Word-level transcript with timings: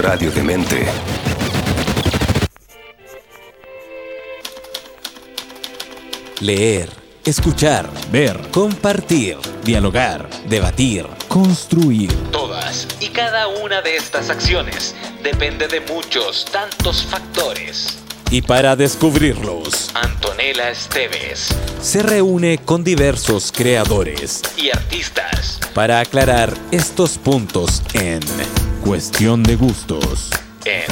Radio 0.00 0.30
Demente. 0.30 0.86
Leer, 6.40 6.88
escuchar, 7.24 7.90
ver, 8.10 8.40
compartir, 8.50 9.36
dialogar, 9.62 10.26
debatir, 10.48 11.06
construir. 11.28 12.10
Todas 12.32 12.88
y 13.00 13.08
cada 13.10 13.48
una 13.48 13.82
de 13.82 13.96
estas 13.96 14.30
acciones 14.30 14.94
depende 15.22 15.68
de 15.68 15.80
muchos, 15.82 16.46
tantos 16.46 17.04
factores. 17.04 17.99
Y 18.32 18.42
para 18.42 18.76
descubrirlos, 18.76 19.90
Antonella 19.92 20.70
Esteves 20.70 21.48
se 21.82 22.00
reúne 22.00 22.60
con 22.64 22.84
diversos 22.84 23.50
creadores 23.50 24.40
y 24.56 24.70
artistas 24.70 25.58
para 25.74 25.98
aclarar 25.98 26.56
estos 26.70 27.18
puntos 27.18 27.82
en 27.92 28.20
Cuestión 28.84 29.42
de 29.42 29.56
Gustos 29.56 30.30
en 30.64 30.86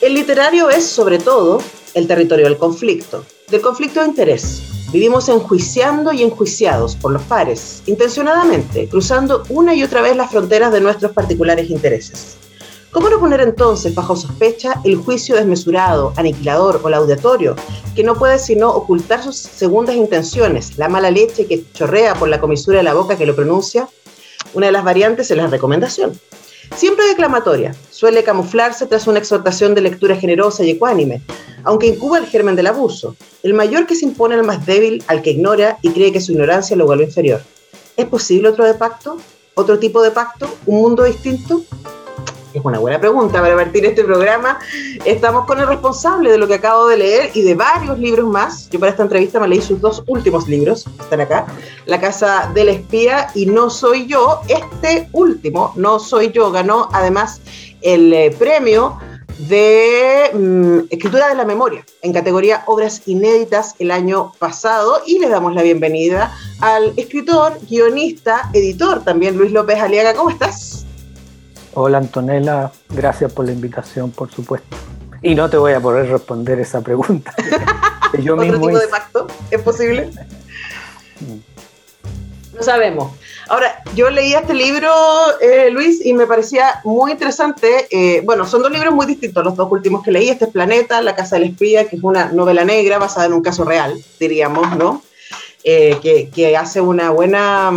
El 0.00 0.14
literario 0.14 0.70
es, 0.70 0.86
sobre 0.86 1.18
todo, 1.18 1.62
el 1.94 2.06
territorio 2.06 2.46
del 2.46 2.58
conflicto, 2.58 3.24
del 3.50 3.60
conflicto 3.60 4.00
de 4.00 4.08
interés. 4.08 4.62
Vivimos 4.92 5.28
enjuiciando 5.28 6.12
y 6.12 6.22
enjuiciados 6.22 6.96
por 6.96 7.12
los 7.12 7.22
pares, 7.22 7.82
intencionadamente, 7.86 8.88
cruzando 8.88 9.42
una 9.50 9.74
y 9.74 9.82
otra 9.82 10.00
vez 10.00 10.16
las 10.16 10.30
fronteras 10.30 10.72
de 10.72 10.80
nuestros 10.80 11.12
particulares 11.12 11.68
intereses. 11.68 12.38
¿Cómo 12.90 13.10
no 13.10 13.20
poner 13.20 13.42
entonces 13.42 13.94
bajo 13.94 14.16
sospecha 14.16 14.80
el 14.82 14.96
juicio 14.96 15.36
desmesurado, 15.36 16.14
aniquilador 16.16 16.80
o 16.82 16.88
laudatorio, 16.88 17.54
que 17.94 18.02
no 18.02 18.14
puede 18.14 18.38
sino 18.38 18.70
ocultar 18.70 19.22
sus 19.22 19.36
segundas 19.36 19.94
intenciones, 19.94 20.78
la 20.78 20.88
mala 20.88 21.10
leche 21.10 21.46
que 21.46 21.70
chorrea 21.74 22.14
por 22.14 22.30
la 22.30 22.40
comisura 22.40 22.78
de 22.78 22.84
la 22.84 22.94
boca 22.94 23.18
que 23.18 23.26
lo 23.26 23.36
pronuncia? 23.36 23.88
Una 24.54 24.66
de 24.66 24.72
las 24.72 24.84
variantes 24.84 25.30
es 25.30 25.36
la 25.36 25.48
recomendación. 25.48 26.18
Siempre 26.78 27.08
declamatoria, 27.08 27.74
suele 27.90 28.22
camuflarse 28.22 28.86
tras 28.86 29.08
una 29.08 29.18
exhortación 29.18 29.74
de 29.74 29.80
lectura 29.80 30.14
generosa 30.14 30.62
y 30.62 30.70
ecuánime, 30.70 31.22
aunque 31.64 31.88
incuba 31.88 32.18
el 32.18 32.26
germen 32.26 32.54
del 32.54 32.68
abuso, 32.68 33.16
el 33.42 33.52
mayor 33.52 33.84
que 33.84 33.96
se 33.96 34.04
impone 34.04 34.36
al 34.36 34.44
más 34.44 34.64
débil, 34.64 35.02
al 35.08 35.20
que 35.20 35.32
ignora 35.32 35.78
y 35.82 35.90
cree 35.90 36.12
que 36.12 36.20
su 36.20 36.30
ignorancia 36.30 36.76
lo 36.76 36.86
vuelve 36.86 37.02
inferior. 37.02 37.42
¿Es 37.96 38.06
posible 38.06 38.50
otro 38.50 38.64
de 38.64 38.74
pacto? 38.74 39.16
¿Otro 39.54 39.80
tipo 39.80 40.00
de 40.02 40.12
pacto? 40.12 40.48
¿Un 40.66 40.76
mundo 40.76 41.02
distinto? 41.02 41.64
Es 42.58 42.64
una 42.64 42.80
buena 42.80 42.98
pregunta 42.98 43.40
para 43.40 43.54
partir 43.54 43.86
este 43.86 44.02
programa. 44.02 44.58
Estamos 45.04 45.46
con 45.46 45.60
el 45.60 45.68
responsable 45.68 46.32
de 46.32 46.38
lo 46.38 46.48
que 46.48 46.54
acabo 46.54 46.88
de 46.88 46.96
leer 46.96 47.30
y 47.32 47.42
de 47.42 47.54
varios 47.54 47.96
libros 48.00 48.28
más. 48.28 48.68
Yo 48.70 48.80
para 48.80 48.90
esta 48.90 49.04
entrevista 49.04 49.38
me 49.38 49.46
leí 49.46 49.62
sus 49.62 49.80
dos 49.80 50.02
últimos 50.08 50.48
libros, 50.48 50.84
están 51.00 51.20
acá. 51.20 51.46
La 51.86 52.00
Casa 52.00 52.50
del 52.54 52.70
Espía 52.70 53.28
y 53.36 53.46
No 53.46 53.70
Soy 53.70 54.08
Yo. 54.08 54.40
Este 54.48 55.08
último, 55.12 55.72
No 55.76 56.00
Soy 56.00 56.32
Yo, 56.32 56.50
ganó 56.50 56.88
además 56.92 57.40
el 57.80 58.12
eh, 58.12 58.34
premio 58.36 58.98
de 59.48 60.32
mm, 60.34 60.92
escritura 60.92 61.28
de 61.28 61.36
la 61.36 61.44
memoria 61.44 61.86
en 62.02 62.12
categoría 62.12 62.64
obras 62.66 63.02
inéditas 63.06 63.76
el 63.78 63.92
año 63.92 64.32
pasado 64.40 65.00
y 65.06 65.20
le 65.20 65.28
damos 65.28 65.54
la 65.54 65.62
bienvenida 65.62 66.36
al 66.60 66.92
escritor, 66.96 67.56
guionista, 67.70 68.50
editor 68.52 69.04
también 69.04 69.36
Luis 69.36 69.52
López 69.52 69.78
Aliaga. 69.78 70.14
¿Cómo 70.14 70.30
estás? 70.30 70.87
Hola 71.74 71.98
Antonella, 71.98 72.72
gracias 72.88 73.32
por 73.32 73.46
la 73.46 73.52
invitación, 73.52 74.10
por 74.10 74.30
supuesto. 74.30 74.76
Y 75.22 75.34
no 75.34 75.50
te 75.50 75.56
voy 75.56 75.72
a 75.72 75.80
poder 75.80 76.08
responder 76.08 76.60
esa 76.60 76.80
pregunta. 76.80 77.34
yo 78.22 78.34
¿Otro 78.34 78.60
tipo 78.60 78.78
de 78.78 78.88
pacto? 78.88 79.26
¿Es 79.50 79.60
posible? 79.60 80.10
No 82.54 82.62
sabemos. 82.62 83.12
Ahora, 83.48 83.82
yo 83.94 84.10
leí 84.10 84.34
este 84.34 84.52
libro, 84.52 84.90
eh, 85.40 85.70
Luis, 85.70 86.04
y 86.04 86.12
me 86.12 86.26
parecía 86.26 86.80
muy 86.84 87.12
interesante. 87.12 87.86
Eh, 87.90 88.20
bueno, 88.24 88.46
son 88.46 88.62
dos 88.62 88.70
libros 88.70 88.92
muy 88.92 89.06
distintos, 89.06 89.44
los 89.44 89.56
dos 89.56 89.70
últimos 89.70 90.02
que 90.02 90.12
leí. 90.12 90.28
Este 90.28 90.46
es 90.46 90.50
Planeta, 90.50 91.00
La 91.00 91.14
Casa 91.14 91.36
del 91.36 91.50
Espía, 91.50 91.88
que 91.88 91.96
es 91.96 92.02
una 92.02 92.32
novela 92.32 92.64
negra 92.64 92.98
basada 92.98 93.26
en 93.26 93.32
un 93.32 93.42
caso 93.42 93.64
real, 93.64 93.94
diríamos, 94.18 94.76
¿no? 94.76 95.02
Eh, 95.64 95.98
que, 96.34 96.56
hace 96.56 96.80
una 96.80 97.10
buena, 97.10 97.72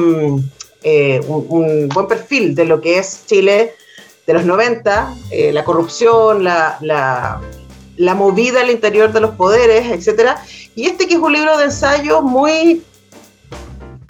mm, 0.83 1.29
un, 1.29 1.89
buen 1.89 2.07
perfil 2.07 2.55
de 2.55 2.65
lo 2.65 2.81
que 2.81 2.97
es 2.97 3.25
Chile 3.25 3.73
de 4.27 4.33
los 4.33 4.45
90, 4.45 5.15
la 5.51 5.63
corrupción, 5.65 6.43
la, 6.43 6.77
la, 6.81 7.41
la 7.97 8.15
movida 8.15 8.61
al 8.61 8.69
interior 8.69 9.11
de 9.11 9.19
los 9.19 9.31
poderes, 9.31 9.91
etcétera. 9.91 10.43
Y 10.75 10.85
este 10.85 11.07
que 11.07 11.15
es 11.15 11.19
un 11.19 11.33
libro 11.33 11.57
de 11.57 11.65
ensayo 11.65 12.21
muy 12.21 12.83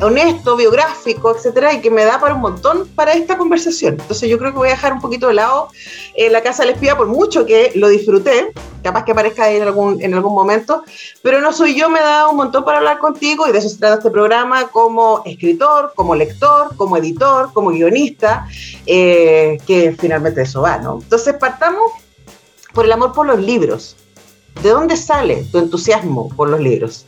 honesto, 0.02 0.56
biográfico, 0.56 1.36
etcétera, 1.36 1.74
y 1.74 1.82
que 1.82 1.92
me 1.92 2.04
da 2.04 2.20
para 2.20 2.34
un 2.34 2.42
montón 2.42 2.88
para 2.96 3.14
esta 3.14 3.38
conversación. 3.38 3.98
Entonces 4.00 4.30
yo 4.30 4.38
creo 4.38 4.52
que 4.52 4.58
voy 4.58 4.68
a 4.70 4.72
dejar 4.72 4.94
un 4.94 5.02
poquito 5.02 5.28
de 5.28 5.36
lado 5.36 5.70
eh, 6.16 6.30
La 6.30 6.42
Casa 6.42 6.64
del 6.64 6.74
Espía, 6.74 6.98
por 6.98 7.08
mucho 7.08 7.46
que 7.46 7.72
lo 7.76 7.88
disfruté, 7.88 8.52
capaz 8.84 9.06
que 9.06 9.12
aparezca 9.12 9.44
ahí 9.46 9.58
en 9.58 9.64
algún, 9.64 10.02
en 10.02 10.14
algún 10.14 10.34
momento, 10.34 10.84
pero 11.22 11.40
no 11.42 11.54
soy 11.54 11.76
yo, 11.76 11.90
me 11.90 12.00
da 12.00 12.28
un 12.28 12.38
montón 12.38 12.66
para 12.66 12.80
hablar 12.80 12.98
contigo 13.00 13.48
y 13.48 13.52
de 13.52 13.60
eso 13.60 13.70
se 13.70 13.78
trata 13.78 13.96
este 13.96 14.12
programa 14.12 14.68
como 14.70 15.22
escritor, 15.26 15.94
como 15.96 16.16
lector, 16.16 16.76
como 16.76 16.98
editor, 16.98 17.54
como 17.54 17.70
guionista, 17.70 18.48
eh, 18.86 19.58
que 19.68 19.96
finalmente 20.00 20.42
eso 20.42 20.62
va, 20.62 20.78
¿no? 20.78 21.00
Entonces 21.02 21.36
partamos 21.36 21.92
por 22.74 22.86
el 22.86 22.92
amor 22.92 23.14
por 23.14 23.28
los 23.28 23.40
libros. 23.40 23.96
¿De 24.62 24.70
dónde 24.70 24.98
sale 24.98 25.46
tu 25.52 25.60
entusiasmo 25.60 26.30
por 26.36 26.50
los 26.50 26.60
libros? 26.60 27.06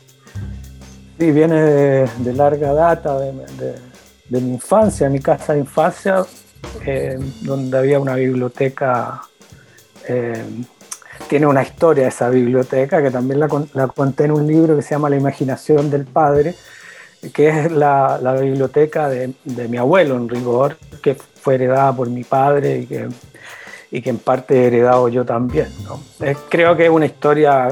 Sí, 1.18 1.30
viene 1.30 1.62
de, 1.62 2.32
larga 2.32 2.72
data, 2.72 3.16
de, 3.18 4.40
mi 4.40 4.54
infancia, 4.54 5.08
mi 5.08 5.20
casa 5.20 5.52
de 5.52 5.60
infancia, 5.60 6.24
eh, 6.84 7.16
donde 7.42 7.78
había 7.78 8.00
una 8.00 8.16
biblioteca. 8.16 9.22
Eh, 10.08 10.44
tiene 11.28 11.46
una 11.46 11.62
historia 11.62 12.08
esa 12.08 12.28
biblioteca, 12.30 13.00
que 13.00 13.12
también 13.12 13.38
la, 13.38 13.48
conté 13.86 14.24
en 14.24 14.32
un 14.32 14.46
libro 14.46 14.74
que 14.74 14.82
se 14.82 14.90
llama 14.90 15.08
La 15.08 15.16
imaginación 15.16 15.88
del 15.88 16.04
padre, 16.04 16.56
que 17.32 17.48
es 17.48 17.70
la, 17.70 18.18
biblioteca 18.40 19.08
de, 19.08 19.34
mi 19.68 19.76
abuelo 19.76 20.16
en 20.16 20.28
rigor, 20.28 20.76
que 21.00 21.14
fue 21.14 21.54
heredada 21.54 21.94
por 21.94 22.10
mi 22.10 22.24
padre 22.24 22.78
y 22.78 22.86
que, 22.86 23.08
y 23.92 24.02
que 24.02 24.10
en 24.10 24.18
parte 24.18 24.64
he 24.64 24.66
heredado 24.66 25.08
yo 25.08 25.24
también. 25.24 25.68
creo 26.48 26.76
que 26.76 26.86
es 26.86 26.90
una 26.90 27.06
historia 27.06 27.68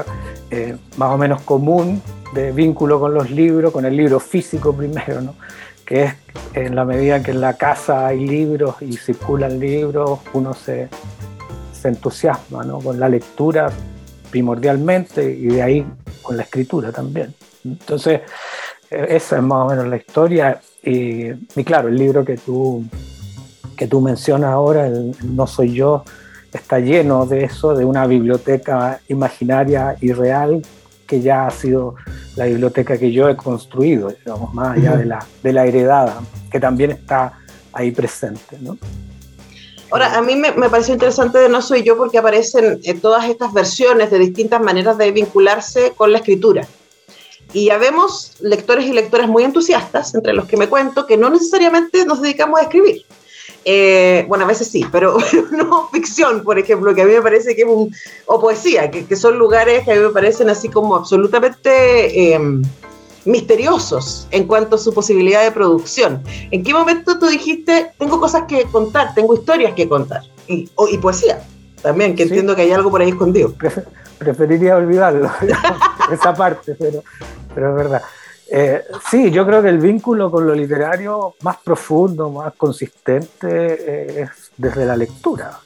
eh, 0.49 0.77
más 0.95 1.11
o 1.11 1.17
menos 1.17 1.41
común 1.41 2.01
de 2.33 2.51
vínculo 2.51 2.99
con 2.99 3.13
los 3.13 3.29
libros, 3.29 3.71
con 3.71 3.85
el 3.85 3.95
libro 3.95 4.19
físico 4.19 4.73
primero, 4.73 5.21
¿no? 5.21 5.35
que 5.85 6.03
es 6.03 6.13
en 6.53 6.75
la 6.75 6.85
medida 6.85 7.21
que 7.21 7.31
en 7.31 7.41
la 7.41 7.57
casa 7.57 8.07
hay 8.07 8.25
libros 8.25 8.75
y 8.81 8.93
circulan 8.93 9.59
libros, 9.59 10.19
uno 10.33 10.53
se, 10.53 10.89
se 11.71 11.87
entusiasma 11.89 12.63
¿no? 12.63 12.79
con 12.79 12.99
la 12.99 13.09
lectura 13.09 13.71
primordialmente 14.31 15.31
y 15.31 15.47
de 15.47 15.61
ahí 15.61 15.85
con 16.21 16.37
la 16.37 16.43
escritura 16.43 16.91
también. 16.91 17.33
Entonces, 17.63 18.21
e, 18.89 19.15
esa 19.15 19.37
es 19.37 19.43
más 19.43 19.65
o 19.65 19.69
menos 19.69 19.87
la 19.87 19.97
historia. 19.97 20.59
Y, 20.81 21.27
y 21.27 21.63
claro, 21.63 21.89
el 21.89 21.97
libro 21.97 22.25
que 22.25 22.37
tú, 22.37 22.83
que 23.77 23.87
tú 23.87 24.01
mencionas 24.01 24.51
ahora, 24.51 24.87
el 24.87 25.15
No 25.23 25.45
Soy 25.45 25.73
Yo, 25.73 26.03
está 26.51 26.79
lleno 26.79 27.25
de 27.25 27.43
eso, 27.45 27.75
de 27.75 27.85
una 27.85 28.07
biblioteca 28.07 28.99
imaginaria 29.07 29.95
y 30.01 30.13
real 30.13 30.61
que 31.13 31.21
ya 31.21 31.45
ha 31.45 31.51
sido 31.51 31.93
la 32.35 32.45
biblioteca 32.45 32.97
que 32.97 33.11
yo 33.11 33.29
he 33.29 33.37
construido, 33.37 34.09
digamos, 34.09 34.51
más 34.51 34.77
allá 34.77 34.97
de, 34.97 35.05
la, 35.05 35.23
de 35.43 35.53
la 35.53 35.67
heredada, 35.67 36.21
que 36.51 36.59
también 36.59 36.89
está 36.89 37.33
ahí 37.71 37.91
presente. 37.91 38.57
¿no? 38.59 38.79
Ahora, 39.91 40.17
a 40.17 40.23
mí 40.23 40.35
me, 40.35 40.53
me, 40.53 40.69
pareció 40.69 40.95
interesante 40.95 41.37
de 41.37 41.49
No 41.49 41.61
Soy 41.61 41.83
Yo 41.83 41.95
porque 41.97 42.17
aparecen 42.17 42.79
eh, 42.83 42.95
todas 42.95 43.29
estas 43.29 43.53
versiones 43.53 44.09
de 44.09 44.17
distintas 44.17 44.59
maneras 44.59 44.97
de 44.97 45.11
vincularse 45.11 45.91
con 45.95 46.11
la 46.11 46.17
escritura. 46.17 46.67
Y 47.53 47.65
ya 47.65 47.77
vemos 47.77 48.37
lectores 48.39 48.87
y 48.87 48.93
lectoras 48.93 49.27
muy 49.27 49.43
entusiastas, 49.43 50.15
entre 50.15 50.33
los 50.33 50.47
que 50.47 50.57
me 50.57 50.67
cuento, 50.67 51.05
que 51.05 51.15
no 51.15 51.29
necesariamente 51.29 52.07
nos 52.07 52.21
dedicamos 52.21 52.59
a 52.59 52.63
escribir. 52.63 53.05
Eh, 53.65 54.25
bueno, 54.27 54.43
a 54.43 54.47
veces 54.47 54.67
sí, 54.67 54.85
pero, 54.91 55.17
no 55.51 55.89
ficción, 55.89 56.43
por 56.43 56.59
ejemplo, 56.59 56.93
que 56.93 57.01
a 57.01 57.05
mí 57.05 57.13
me 57.13 57.21
parece 57.21 57.55
que 57.55 57.61
es 57.61 57.67
un. 57.67 57.93
o 58.25 58.39
poesía, 58.39 58.91
que, 58.91 59.15
son 59.15 59.37
lugares 59.37 59.85
que 59.85 59.91
a 59.91 59.95
mí 59.95 60.01
me 60.01 60.09
parecen 60.09 60.49
así 60.49 60.69
como 60.69 60.95
absolutamente 60.95 62.33
em, 62.33 62.61
misteriosos 63.25 64.27
en 64.31 64.47
cuanto 64.47 64.75
a 64.75 64.79
su 64.79 64.93
posibilidad 64.93 65.43
de 65.43 65.51
producción. 65.51 66.21
¿En 66.51 66.63
qué 66.63 66.73
momento 66.73 67.17
tú 67.19 67.27
dijiste, 67.27 67.91
tengo 67.97 68.19
cosas 68.19 68.43
que 68.47 68.63
contar, 68.65 69.13
tengo 69.15 69.33
historias 69.33 69.73
que 69.73 69.87
contar? 69.87 70.21
Y, 70.47 70.67
poesía 70.97 71.41
también, 71.81 72.15
que 72.15 72.23
entiendo 72.23 72.55
que 72.55 72.63
hay 72.63 72.71
algo 72.71 72.91
por 72.91 73.01
ahí 73.01 73.09
escondido. 73.09 73.53
preferiría 74.17 74.75
olvidarlo, 74.75 75.29
esa 76.11 76.33
parte, 76.33 76.75
pero, 76.77 77.03
pero 77.53 77.69
es 77.69 77.75
verdad. 77.75 78.01
Eh, 78.49 78.83
sí, 79.09 79.31
yo 79.31 79.45
creo 79.45 79.61
que 79.61 79.69
el 79.69 79.79
vínculo 79.79 80.29
con 80.29 80.45
lo 80.45 80.53
literario 80.53 81.35
más 81.41 81.57
profundo, 81.57 82.29
más 82.29 82.53
consistente, 82.53 83.47
eh, 83.49 84.21
es 84.23 84.51
desde 84.57 84.85
la 84.85 84.97
lectura, 84.97 85.59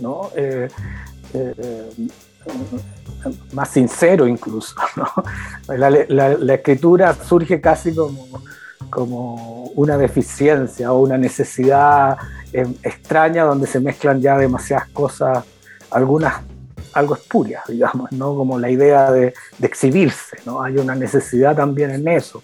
¿no? 0.00 0.30
Eh, 0.36 0.68
eh, 1.34 1.90
más 3.52 3.70
sincero 3.70 4.26
incluso. 4.26 4.74
La, 5.68 6.54
escritura 6.54 7.14
surge 7.14 7.60
casi 7.60 7.94
como, 7.94 8.42
como 8.90 9.64
una 9.74 9.98
deficiencia 9.98 10.92
o 10.92 11.00
una 11.00 11.18
necesidad 11.18 12.16
extraña 12.52 13.44
donde 13.44 13.66
se 13.66 13.80
mezclan 13.80 14.20
ya 14.20 14.38
demasiadas 14.38 14.88
cosas, 14.88 15.44
algunas 15.90 16.42
algo 16.98 17.14
espurias, 17.14 17.64
digamos, 17.68 18.12
¿no? 18.12 18.34
como 18.34 18.58
la 18.58 18.70
idea 18.70 19.10
de, 19.10 19.34
de, 19.58 19.66
exhibirse. 19.66 20.38
¿no? 20.44 20.62
Hay 20.62 20.76
una 20.76 20.94
necesidad 20.94 21.56
también 21.56 21.90
en 21.90 22.06
eso, 22.08 22.42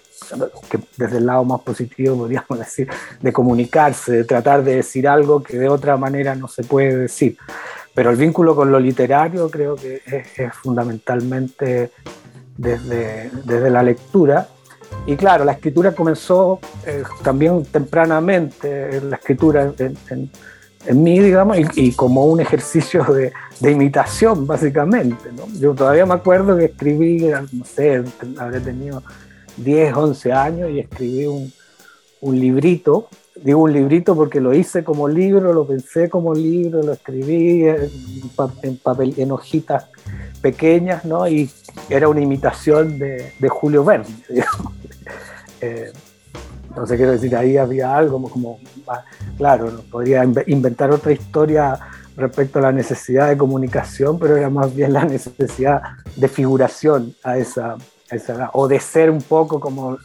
que 0.69 0.79
desde 0.97 1.17
el 1.17 1.25
lado 1.25 1.43
más 1.43 1.61
positivo 1.61 2.17
podríamos 2.17 2.47
decir, 2.59 2.89
de 3.21 3.33
comunicarse, 3.33 4.11
de 4.11 4.23
tratar 4.23 4.63
de 4.63 4.75
decir 4.75 5.07
algo 5.07 5.43
que 5.43 5.57
de 5.57 5.69
otra 5.69 5.97
manera 5.97 6.35
no 6.35 6.47
se 6.47 6.63
puede 6.63 6.95
decir. 6.95 7.37
Pero 7.93 8.09
el 8.09 8.17
vínculo 8.17 8.55
con 8.55 8.71
lo 8.71 8.79
literario 8.79 9.49
creo 9.49 9.75
que 9.75 10.01
es, 10.05 10.53
fundamentalmente 10.53 11.91
desde, 12.57 13.31
desde, 13.45 13.69
la 13.69 13.81
lectura. 13.81 14.49
Y 15.07 15.15
claro, 15.15 15.45
la 15.45 15.53
escritura 15.53 15.93
comenzó 15.93 16.59
eh, 16.85 17.03
también 17.23 17.63
tempranamente, 17.65 19.01
la 19.01 19.15
escritura 19.15 19.73
en, 19.77 19.97
en, 20.09 20.31
mí, 20.93 21.19
digamos, 21.19 21.57
y, 21.75 21.91
como 21.93 22.25
un 22.25 22.39
ejercicio 22.39 23.03
de, 23.05 23.33
de 23.59 23.71
imitación, 23.71 24.45
básicamente. 24.45 25.29
Yo 25.59 25.73
todavía 25.73 26.05
me 26.05 26.13
acuerdo 26.13 26.57
que 26.57 26.65
escribí, 26.65 27.27
no 27.51 27.65
sé, 27.65 28.03
habré 28.37 28.59
tenido 28.59 29.01
10, 29.57 29.95
11 29.95 30.31
años 30.31 30.69
y 30.71 30.79
escribí 30.79 31.25
un, 31.25 31.51
un 32.21 32.39
librito 32.39 33.09
digo 33.35 33.63
un 33.63 33.73
librito 33.73 34.15
porque 34.15 34.39
lo 34.39 34.53
hice 34.53 34.83
como 34.83 35.07
libro, 35.07 35.53
lo 35.53 35.67
pensé 35.67 36.09
como 36.09 36.33
libro, 36.33 36.81
lo 36.81 36.93
escribí 36.93 37.65
en, 37.65 38.77
papel, 38.77 39.13
en 39.17 39.31
hojitas 39.31 39.87
pequeñas, 40.41 41.05
¿no? 41.05 41.27
Y 41.27 41.49
era 41.89 42.07
una 42.07 42.21
imitación 42.21 42.97
de, 42.97 43.33
Julio 43.49 43.83
Verne. 43.83 44.07
Eh, 45.61 45.93
sé, 46.85 46.97
quiero 46.97 47.13
decir, 47.13 47.33
ahí 47.35 47.55
había 47.55 47.95
algo 47.95 48.21
como, 48.29 48.59
claro, 49.37 49.83
podría 49.91 50.23
inventar 50.47 50.91
otra 50.91 51.11
historia 51.11 51.79
respecto 52.15 52.59
a 52.59 52.63
la 52.63 52.71
necesidad 52.71 53.29
de 53.29 53.37
comunicación, 53.37 54.17
pero 54.17 54.37
era 54.37 54.49
más 54.49 54.73
bien 54.73 54.93
la 54.93 55.03
necesidad 55.05 55.81
de 56.15 56.27
figuración 56.27 57.13
a 57.23 57.37
esa, 57.37 57.75
a 58.09 58.15
esa 58.15 58.49
o 58.53 58.67
de 58.67 58.79
ser 58.79 59.09
un 59.09 59.21
poco 59.21 59.59
como, 59.59 59.97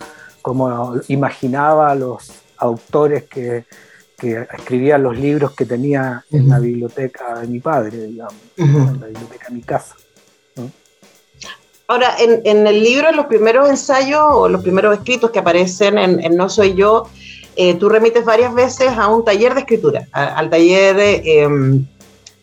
como 0.42 0.94
imaginaba 1.08 1.94
los, 1.94 2.30
autores 2.60 3.24
que, 3.24 3.64
escribían 4.22 5.02
los 5.02 5.18
libros 5.18 5.52
que 5.52 5.64
tenía 5.64 6.22
en 6.30 6.46
la 6.46 6.58
biblioteca 6.58 7.40
de 7.40 7.46
mi 7.46 7.58
padre, 7.58 8.06
digamos, 8.06 8.34
en 8.58 9.00
la 9.00 9.06
biblioteca 9.06 9.48
de 9.48 9.54
mi 9.54 9.62
casa. 9.62 9.96
Ahora, 11.88 12.16
en, 12.18 12.66
el 12.66 12.82
libro, 12.84 13.08
en 13.08 13.16
los 13.16 13.26
primeros 13.26 13.70
ensayos 13.70 14.20
o 14.30 14.46
los 14.46 14.60
primeros 14.60 14.94
escritos 14.98 15.30
que 15.30 15.38
aparecen 15.38 15.96
en, 15.96 16.36
No 16.36 16.50
Soy 16.50 16.74
Yo, 16.74 17.08
eh, 17.62 17.74
tú 17.74 17.90
remites 17.90 18.24
varias 18.24 18.54
veces 18.54 18.88
a 18.96 19.08
un 19.08 19.22
taller 19.22 19.52
de 19.52 19.60
escritura, 19.60 20.08
al 20.12 20.48
taller 20.48 20.96
em, 20.98 21.84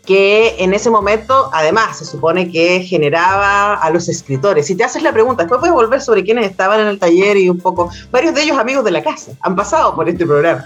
que 0.08 0.56
en 0.60 0.74
ese 0.74 0.90
momento, 0.90 1.50
además, 1.52 1.98
se 1.98 2.06
supone 2.06 2.50
que 2.50 2.80
generaba 2.80 3.74
a 3.74 3.90
los 3.90 4.08
escritores. 4.08 4.66
Si 4.66 4.76
te 4.76 4.86
haces 4.86 5.04
la 5.04 5.12
pregunta, 5.12 5.44
después 5.44 5.60
puedes 5.60 5.76
volver 5.76 6.00
sobre 6.02 6.24
quiénes 6.24 6.50
estaban 6.50 6.80
en 6.80 6.88
el 6.88 6.98
taller 6.98 7.36
y 7.36 7.50
un 7.50 7.60
poco, 7.60 7.92
varios 8.10 8.34
de 8.34 8.44
ellos 8.44 8.58
amigos 8.58 8.86
de 8.86 8.92
la 8.92 9.04
casa, 9.04 9.34
han 9.42 9.58
pasado 9.58 9.94
por 9.96 10.08
este 10.08 10.26
programa. 10.26 10.64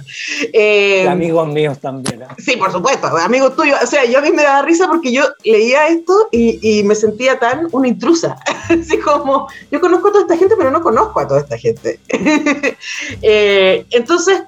Eh, 0.54 1.08
amigos 1.08 1.48
míos 1.48 1.80
también. 1.80 2.22
¿eh? 2.22 2.28
Sí, 2.38 2.56
por 2.56 2.72
supuesto, 2.72 3.08
amigos 3.08 3.56
tuyos. 3.56 3.80
O 3.82 3.88
sea, 3.88 4.06
yo 4.06 4.20
a 4.20 4.22
mí 4.22 4.32
me 4.32 4.44
daba 4.44 4.62
risa 4.62 4.88
porque 4.88 5.12
yo 5.12 5.24
leía 5.44 5.88
esto 5.88 6.30
y, 6.32 6.84
me 6.84 6.94
sentía 6.94 7.40
tan 7.40 7.68
una 7.72 7.88
intrusa. 7.88 8.38
Así 8.70 9.00
como, 9.00 9.48
yo 9.72 9.82
conozco 9.82 10.10
a 10.10 10.12
toda 10.12 10.24
esta 10.24 10.38
gente, 10.38 10.56
pero 10.56 10.70
no 10.70 10.84
conozco 10.84 11.20
a 11.20 11.28
toda 11.28 11.40
esta 11.42 11.58
gente. 11.58 12.00
Eh, 13.22 13.86
entonces, 13.92 14.44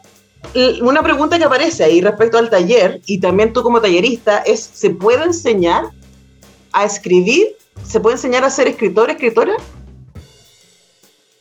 una 0.81 1.01
pregunta 1.01 1.37
que 1.37 1.45
aparece 1.45 1.83
ahí 1.83 2.01
respecto 2.01 2.37
al 2.37 2.49
taller, 2.49 3.01
y 3.05 3.19
también 3.19 3.53
tú 3.53 3.63
como 3.63 3.81
tallerista, 3.81 4.39
es, 4.39 4.61
¿se 4.61 4.91
puede 4.91 5.23
enseñar 5.23 5.85
a 6.71 6.85
escribir? 6.85 7.55
¿Se 7.83 7.99
puede 7.99 8.15
enseñar 8.15 8.43
a 8.43 8.49
ser 8.49 8.67
escritor, 8.67 9.09
escritora? 9.09 9.53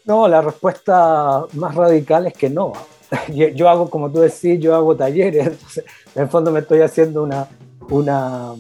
No, 0.05 0.27
la 0.27 0.41
respuesta 0.41 1.45
más 1.53 1.75
radical 1.75 2.27
es 2.27 2.35
que 2.35 2.51
no. 2.51 2.73
Yo, 3.55 3.69
hago, 3.69 3.91
como 3.91 4.11
tú 4.11 4.21
decís, 4.21 4.59
yo 4.59 4.75
hago 4.75 4.97
talleres, 4.97 5.53
en 6.15 6.23
el 6.23 6.29
fondo 6.29 6.51
me 6.51 6.61
estoy 6.61 6.81
haciendo 6.81 7.23
una, 7.23 7.47
una, 7.91 8.55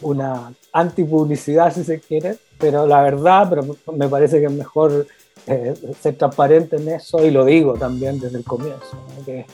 una 0.00 0.52
antipublicidad, 0.72 1.72
si 1.74 1.84
se 1.84 2.00
quiere, 2.00 2.38
pero 2.58 2.86
la 2.86 3.02
verdad, 3.02 3.46
pero 3.50 3.76
me 3.94 4.08
parece 4.08 4.40
que 4.40 4.46
es 4.46 4.52
mejor 4.52 5.06
eh, 5.46 5.74
ser 6.00 6.16
transparente 6.16 6.76
en 6.76 6.88
eso 6.88 7.24
y 7.24 7.30
lo 7.30 7.44
digo 7.44 7.74
también 7.74 8.18
desde 8.18 8.38
el 8.38 8.44
comienzo, 8.44 9.04
que 9.26 9.44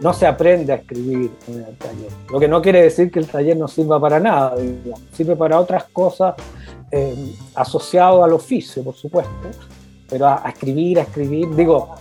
no 0.00 0.12
se 0.12 0.26
aprende 0.26 0.72
a 0.72 0.76
escribir 0.76 1.30
en 1.48 1.60
el 1.60 1.76
taller. 1.76 2.10
Lo 2.30 2.40
que 2.40 2.48
no 2.48 2.62
quiere 2.62 2.82
decir 2.82 3.10
que 3.10 3.18
el 3.18 3.26
taller 3.26 3.56
no 3.56 3.68
sirva 3.68 4.00
para 4.00 4.18
nada, 4.18 4.54
sirve 5.12 5.36
para 5.36 5.60
otras 5.60 5.84
cosas 5.92 6.34
eh, 6.90 7.34
asociado 7.54 8.24
al 8.24 8.32
oficio, 8.32 8.82
por 8.82 8.94
supuesto, 8.94 9.32
pero 10.08 10.26
a, 10.26 10.42
escribir, 10.48 10.98
a 10.98 11.02
escribir, 11.02 11.54
digo, 11.54 11.94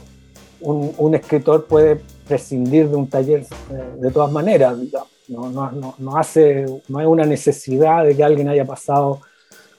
un, 0.61 1.15
escritor 1.15 1.65
puede 1.65 2.01
prescindir 2.27 2.89
de 2.89 2.95
un 2.95 3.07
taller 3.07 3.41
eh, 3.41 3.95
de 3.99 4.11
todas 4.11 4.31
maneras, 4.31 4.77
no, 5.27 5.49
no, 5.49 5.95
no, 5.97 6.17
hace, 6.17 6.65
no 6.87 6.99
hay 6.99 7.05
una 7.05 7.25
necesidad 7.25 8.03
de 8.03 8.15
que 8.15 8.23
alguien 8.23 8.49
haya 8.49 8.65
pasado 8.65 9.21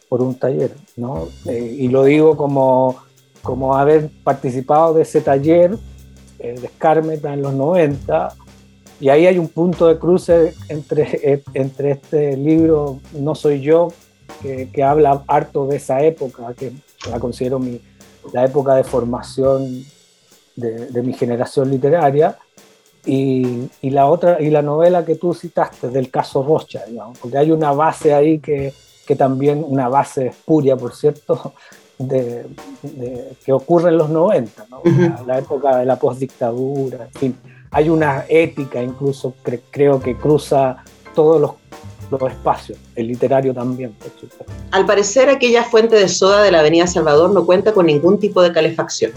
por 0.09 0.23
un 0.23 0.35
taller, 0.35 0.73
¿no? 0.97 1.29
Eh, 1.47 1.77
y 1.79 1.89
lo 1.89 2.05
digo 2.05 2.37
como, 2.37 2.97
como 3.43 3.77
haber 3.77 4.11
participado 4.23 4.95
de 4.95 5.03
ese 5.03 5.21
taller 5.21 5.77
el 6.41 6.65
Escármeta 6.65 7.33
en 7.33 7.43
los 7.43 7.55
90, 7.55 8.35
y 9.01 9.09
ahí 9.09 9.27
hay 9.27 9.39
un 9.39 9.49
punto 9.49 9.87
de 9.87 9.99
cruce 9.99 10.55
entre, 10.69 11.43
entre 11.55 11.93
este 11.93 12.37
libro 12.37 13.01
No 13.13 13.35
Soy 13.35 13.61
Yo, 13.61 13.89
que, 14.43 14.83
habla 14.83 15.23
harto 15.27 15.67
de 15.67 15.77
esa 15.77 16.03
época, 16.03 16.55
que 16.55 16.73
la 17.11 17.19
considero 17.19 17.59
mi, 17.59 17.81
la 18.33 18.45
época 18.45 18.75
de 18.75 18.85
formación 18.85 19.85
de, 20.57 21.03
mi 21.03 21.13
generación 21.13 21.71
literaria, 21.71 22.39
y, 23.07 23.71
y, 23.81 23.91
la 23.91 24.07
otra, 24.07 24.43
y 24.43 24.51
la 24.51 24.61
novela 24.61 25.07
que 25.07 25.15
tú 25.15 25.33
citaste, 25.33 25.89
del 25.89 26.11
caso 26.11 26.43
Rocha, 26.43 26.85
digamos, 26.87 27.19
porque 27.19 27.39
hay 27.39 27.51
una 27.51 27.73
base 27.73 28.13
ahí 28.13 28.39
que, 28.39 28.75
que 29.11 29.17
también, 29.17 29.65
una 29.67 29.89
base 29.89 30.29
espuria, 30.29 30.77
por 30.77 30.95
cierto, 30.95 31.53
de, 31.99 32.47
que 33.45 33.53
ocurre 33.53 33.89
en 33.89 33.99
los 33.99 34.09
90, 34.09 34.67
la, 35.27 35.37
época 35.41 35.79
de 35.79 35.85
la 35.85 35.97
postdictadura, 35.97 37.07
en 37.07 37.19
fin. 37.19 37.37
Hay 37.73 37.89
una 37.89 38.25
ética 38.29 38.81
incluso, 38.81 39.35
creo 39.73 39.99
que 39.99 40.17
cruza 40.17 40.85
todos 41.13 41.41
los, 41.41 41.51
los 42.09 42.31
espacios, 42.31 42.79
el 42.95 43.09
literario 43.09 43.53
también. 43.53 43.97
Al 44.71 44.87
parecer, 44.87 45.29
aquella 45.29 45.65
fuente 45.65 45.97
de 45.97 46.07
soda 46.07 46.45
de 46.45 46.53
la 46.53 46.61
Avenida 46.61 46.87
Salvador 46.87 47.33
no 47.33 47.45
cuenta 47.45 47.73
con 47.73 47.87
ningún 47.87 48.21
tipo 48.21 48.43
de 48.43 48.53
calefacción. 48.53 49.11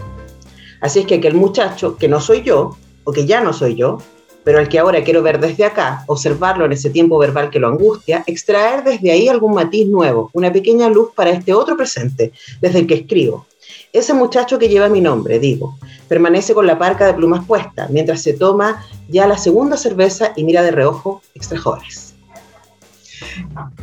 Así 0.80 0.98
es 0.98 1.06
que 1.06 1.14
aquel 1.14 1.34
muchacho, 1.34 1.96
que 1.96 2.08
no 2.08 2.20
soy 2.20 2.42
yo, 2.42 2.76
o 3.04 3.12
que 3.12 3.26
ya 3.26 3.40
no 3.40 3.52
soy 3.52 3.76
yo, 3.76 3.98
pero 4.44 4.58
al 4.58 4.68
que 4.68 4.78
ahora 4.78 5.02
quiero 5.02 5.22
ver 5.22 5.40
desde 5.40 5.64
acá, 5.64 6.04
observarlo 6.06 6.66
en 6.66 6.72
ese 6.72 6.90
tiempo 6.90 7.18
verbal 7.18 7.50
que 7.50 7.58
lo 7.58 7.68
angustia, 7.68 8.22
extraer 8.26 8.84
desde 8.84 9.10
ahí 9.10 9.26
algún 9.28 9.54
matiz 9.54 9.88
nuevo, 9.88 10.30
una 10.34 10.52
pequeña 10.52 10.88
luz 10.88 11.08
para 11.14 11.30
este 11.30 11.54
otro 11.54 11.76
presente, 11.76 12.32
desde 12.60 12.80
el 12.80 12.86
que 12.86 12.94
escribo. 12.94 13.46
Ese 13.92 14.12
muchacho 14.12 14.58
que 14.58 14.68
lleva 14.68 14.88
mi 14.88 15.00
nombre, 15.00 15.38
digo, 15.38 15.78
permanece 16.08 16.52
con 16.52 16.66
la 16.66 16.78
parca 16.78 17.06
de 17.06 17.14
plumas 17.14 17.46
puesta, 17.46 17.88
mientras 17.90 18.22
se 18.22 18.34
toma 18.34 18.84
ya 19.08 19.26
la 19.26 19.38
segunda 19.38 19.76
cerveza 19.76 20.32
y 20.36 20.44
mira 20.44 20.62
de 20.62 20.70
reojo 20.70 21.22
extra 21.34 21.58
jóvenes. 21.58 22.14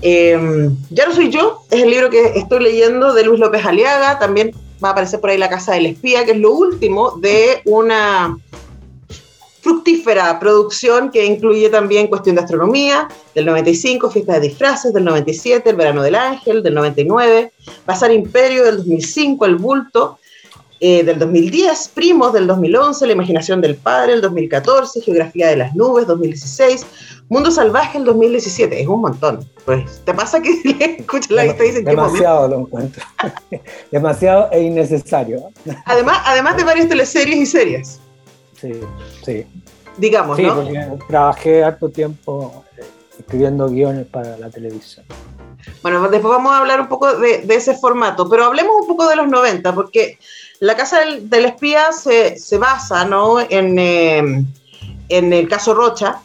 Em, 0.02 0.76
ya 0.90 1.08
no 1.08 1.16
soy 1.16 1.30
yo, 1.30 1.64
es 1.72 1.82
el 1.82 1.90
libro 1.90 2.10
que 2.10 2.34
estoy 2.36 2.64
leyendo 2.64 3.14
de 3.14 3.24
Luis 3.24 3.40
López 3.40 3.66
Aliaga, 3.66 4.20
también 4.20 4.52
va 4.84 4.90
a 4.90 4.92
aparecer 4.92 5.20
por 5.20 5.30
ahí 5.30 5.38
La 5.38 5.50
Casa 5.50 5.74
del 5.74 5.88
Espía, 5.88 6.26
que 6.26 6.32
es 6.32 6.38
lo 6.38 6.52
último 6.52 7.12
de 7.18 7.62
una 7.66 8.38
fructífera 9.62 10.40
producción 10.40 11.12
que 11.12 11.26
incluye 11.26 11.70
también 11.70 12.08
cuestión 12.08 12.36
de 12.36 12.42
astronomía, 12.42 13.08
del 13.36 13.46
95, 13.46 14.10
fiesta 14.10 14.34
de 14.34 14.48
disfraces, 14.48 14.94
del 14.94 15.06
97, 15.06 15.70
el 15.70 15.76
verano 15.76 16.02
del 16.02 16.16
ángel, 16.16 16.64
del 16.64 16.74
99, 16.74 17.52
Pasar 17.86 18.12
Imperio, 18.12 18.66
del 18.66 18.78
2005, 18.78 19.46
el 19.46 19.56
bulto, 19.58 20.18
eh, 20.80 21.04
del 21.04 21.20
2010, 21.20 21.90
Primos, 21.90 22.34
del 22.34 22.48
2011, 22.48 23.06
La 23.06 23.14
imaginación 23.14 23.62
del 23.62 23.76
padre, 23.76 24.14
el 24.14 24.22
2014, 24.22 25.02
Geografía 25.02 25.48
de 25.48 25.58
las 25.58 25.76
nubes, 25.76 26.08
2016, 26.08 26.86
Mundo 27.30 27.52
salvaje, 27.52 28.00
el 28.00 28.04
2017, 28.04 28.82
es 28.82 28.88
un 28.88 29.02
montón. 29.02 29.48
Pues, 29.64 30.02
¿te 30.04 30.14
pasa 30.14 30.42
que 30.42 30.50
escuchas 31.00 31.30
la 31.30 31.46
lista 31.46 31.64
y 31.64 31.68
dicen 31.68 31.86
que 31.86 31.92
Demasiado 31.92 32.48
lo 32.48 32.60
encuentro. 32.62 33.04
Demasiado 33.92 34.50
e 34.52 34.64
innecesario. 34.64 35.52
Además, 35.86 36.18
además 36.26 36.58
de 36.58 36.64
varias 36.64 36.90
teleseries 36.90 37.38
y 37.38 37.46
series. 37.46 38.00
Sí, 38.62 38.80
sí. 39.24 39.46
Digamos, 39.98 40.38
sí, 40.38 40.46
porque 40.46 40.88
trabajé 41.08 41.64
harto 41.64 41.90
tiempo 41.90 42.64
eh, 42.78 42.84
escribiendo 43.20 43.68
guiones 43.68 44.06
para 44.06 44.38
la 44.38 44.50
televisión. 44.50 45.06
Bueno, 45.82 46.08
después 46.10 46.32
vamos 46.32 46.54
a 46.54 46.60
hablar 46.60 46.80
un 46.80 46.88
poco 46.88 47.14
de, 47.18 47.44
ese 47.50 47.76
formato, 47.76 48.30
pero 48.30 48.46
hablemos 48.46 48.74
un 48.82 48.88
poco 48.88 49.08
de 49.08 49.16
los 49.16 49.28
90, 49.28 49.74
porque 49.76 50.18
la 50.60 50.76
Casa 50.76 51.00
del, 51.02 51.46
Espía 51.46 51.92
se, 51.92 52.38
se, 52.40 52.58
basa 52.58 53.04
¿no? 53.06 53.40
en, 53.40 53.78
eh, 53.78 54.46
en 55.10 55.34
el 55.34 55.48
caso 55.48 55.74
Rocha 55.74 56.22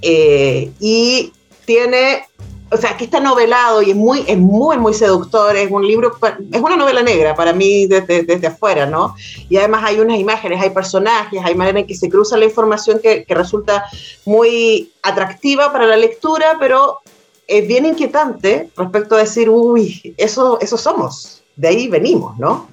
eh, 0.00 0.70
y 0.80 1.32
tiene 1.64 2.26
o 2.72 2.76
sea, 2.76 2.96
que 2.96 3.04
está 3.04 3.20
novelado 3.20 3.82
y 3.82 3.90
es 3.90 3.96
muy, 3.96 4.24
es 4.26 4.38
muy, 4.38 4.78
muy 4.78 4.94
seductor, 4.94 5.54
es 5.54 5.70
un 5.70 5.86
libro, 5.86 6.16
es 6.50 6.60
una 6.60 6.76
novela 6.76 7.02
negra 7.02 7.34
para 7.34 7.52
mí 7.52 7.86
desde, 7.86 8.22
desde 8.22 8.46
afuera, 8.46 8.86
¿no? 8.86 9.14
Y 9.50 9.58
además 9.58 9.84
hay 9.84 10.00
unas 10.00 10.18
imágenes, 10.18 10.60
hay 10.60 10.70
personajes, 10.70 11.40
hay 11.44 11.54
manera 11.54 11.80
en 11.80 11.86
que 11.86 11.94
se 11.94 12.08
cruza 12.08 12.38
la 12.38 12.46
información 12.46 12.98
que, 13.02 13.24
que 13.24 13.34
resulta 13.34 13.84
muy 14.24 14.90
atractiva 15.02 15.70
para 15.70 15.86
la 15.86 15.96
lectura, 15.96 16.56
pero 16.58 17.00
es 17.46 17.68
bien 17.68 17.84
inquietante 17.84 18.70
respecto 18.74 19.16
a 19.16 19.18
decir, 19.18 19.50
uy, 19.50 20.14
eso, 20.16 20.58
eso 20.60 20.78
somos, 20.78 21.42
de 21.56 21.68
ahí 21.68 21.88
venimos, 21.88 22.38
¿no? 22.38 22.68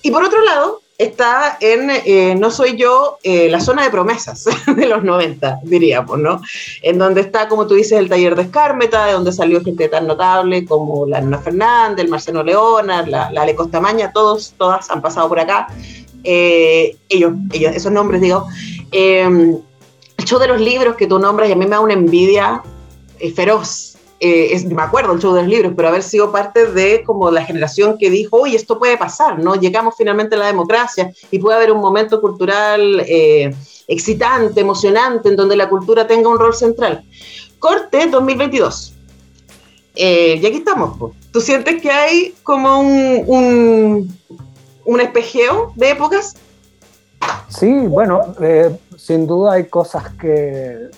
Y 0.00 0.10
por 0.10 0.24
otro 0.24 0.42
lado, 0.42 0.80
está 0.98 1.56
en 1.60 1.90
eh, 1.90 2.34
No 2.38 2.50
Soy 2.50 2.76
Yo, 2.76 3.18
eh, 3.22 3.48
la 3.48 3.60
zona 3.60 3.82
de 3.82 3.90
promesas 3.90 4.44
de 4.76 4.86
los 4.86 5.02
90, 5.02 5.60
diríamos, 5.64 6.18
¿no? 6.18 6.40
En 6.82 6.98
donde 6.98 7.20
está, 7.20 7.48
como 7.48 7.66
tú 7.66 7.74
dices, 7.74 7.98
el 7.98 8.08
taller 8.08 8.36
de 8.36 8.42
Escármeta, 8.42 9.06
de 9.06 9.12
donde 9.12 9.32
salió 9.32 9.62
gente 9.62 9.88
tan 9.88 10.06
notable 10.06 10.64
como 10.64 11.06
la 11.06 11.18
Ana 11.18 11.38
Fernández, 11.38 12.04
el 12.04 12.10
Marcelo 12.10 12.42
Leona, 12.42 13.06
la, 13.06 13.30
la 13.30 13.42
Ale 13.42 13.54
Costamaña, 13.54 14.12
todos, 14.12 14.54
todas 14.56 14.90
han 14.90 15.02
pasado 15.02 15.28
por 15.28 15.40
acá. 15.40 15.68
Eh, 16.22 16.96
ellos, 17.08 17.32
ellos, 17.52 17.74
esos 17.74 17.92
nombres, 17.92 18.20
digo. 18.20 18.46
el 18.92 19.60
show 20.24 20.38
de 20.38 20.48
los 20.48 20.60
libros 20.60 20.96
que 20.96 21.06
tú 21.06 21.18
nombras, 21.18 21.48
y 21.48 21.52
a 21.52 21.56
mí 21.56 21.64
me 21.64 21.70
da 21.70 21.80
una 21.80 21.94
envidia 21.94 22.62
feroz 23.34 23.93
eh, 24.20 24.64
me 24.72 24.82
acuerdo 24.82 25.12
el 25.12 25.20
show 25.20 25.34
de 25.34 25.42
los 25.42 25.50
libros, 25.50 25.72
pero 25.76 25.88
haber 25.88 26.02
sido 26.02 26.30
parte 26.30 26.66
de 26.66 27.02
como 27.04 27.30
la 27.30 27.44
generación 27.44 27.98
que 27.98 28.10
dijo, 28.10 28.40
oye, 28.40 28.56
esto 28.56 28.78
puede 28.78 28.96
pasar, 28.96 29.38
¿no? 29.38 29.54
Llegamos 29.56 29.94
finalmente 29.96 30.36
a 30.36 30.38
la 30.38 30.46
democracia 30.46 31.12
y 31.30 31.38
puede 31.38 31.56
haber 31.56 31.72
un 31.72 31.80
momento 31.80 32.20
cultural 32.20 33.00
eh, 33.06 33.54
excitante, 33.88 34.60
emocionante, 34.60 35.28
en 35.28 35.36
donde 35.36 35.56
la 35.56 35.68
cultura 35.68 36.06
tenga 36.06 36.28
un 36.28 36.38
rol 36.38 36.54
central. 36.54 37.04
Corte 37.58 38.06
2022. 38.06 38.94
Eh, 39.96 40.40
y 40.42 40.46
aquí 40.46 40.56
estamos. 40.58 41.12
¿Tú 41.32 41.40
sientes 41.40 41.80
que 41.82 41.90
hay 41.90 42.34
como 42.42 42.80
un, 42.80 43.24
un, 43.26 44.18
un 44.84 45.00
espejeo 45.00 45.72
de 45.76 45.90
épocas? 45.90 46.36
Sí, 47.48 47.70
bueno, 47.72 48.34
sin 48.96 49.26
duda 49.26 49.54
hay 49.54 49.64
cosas 49.66 50.04
que, 50.20 50.90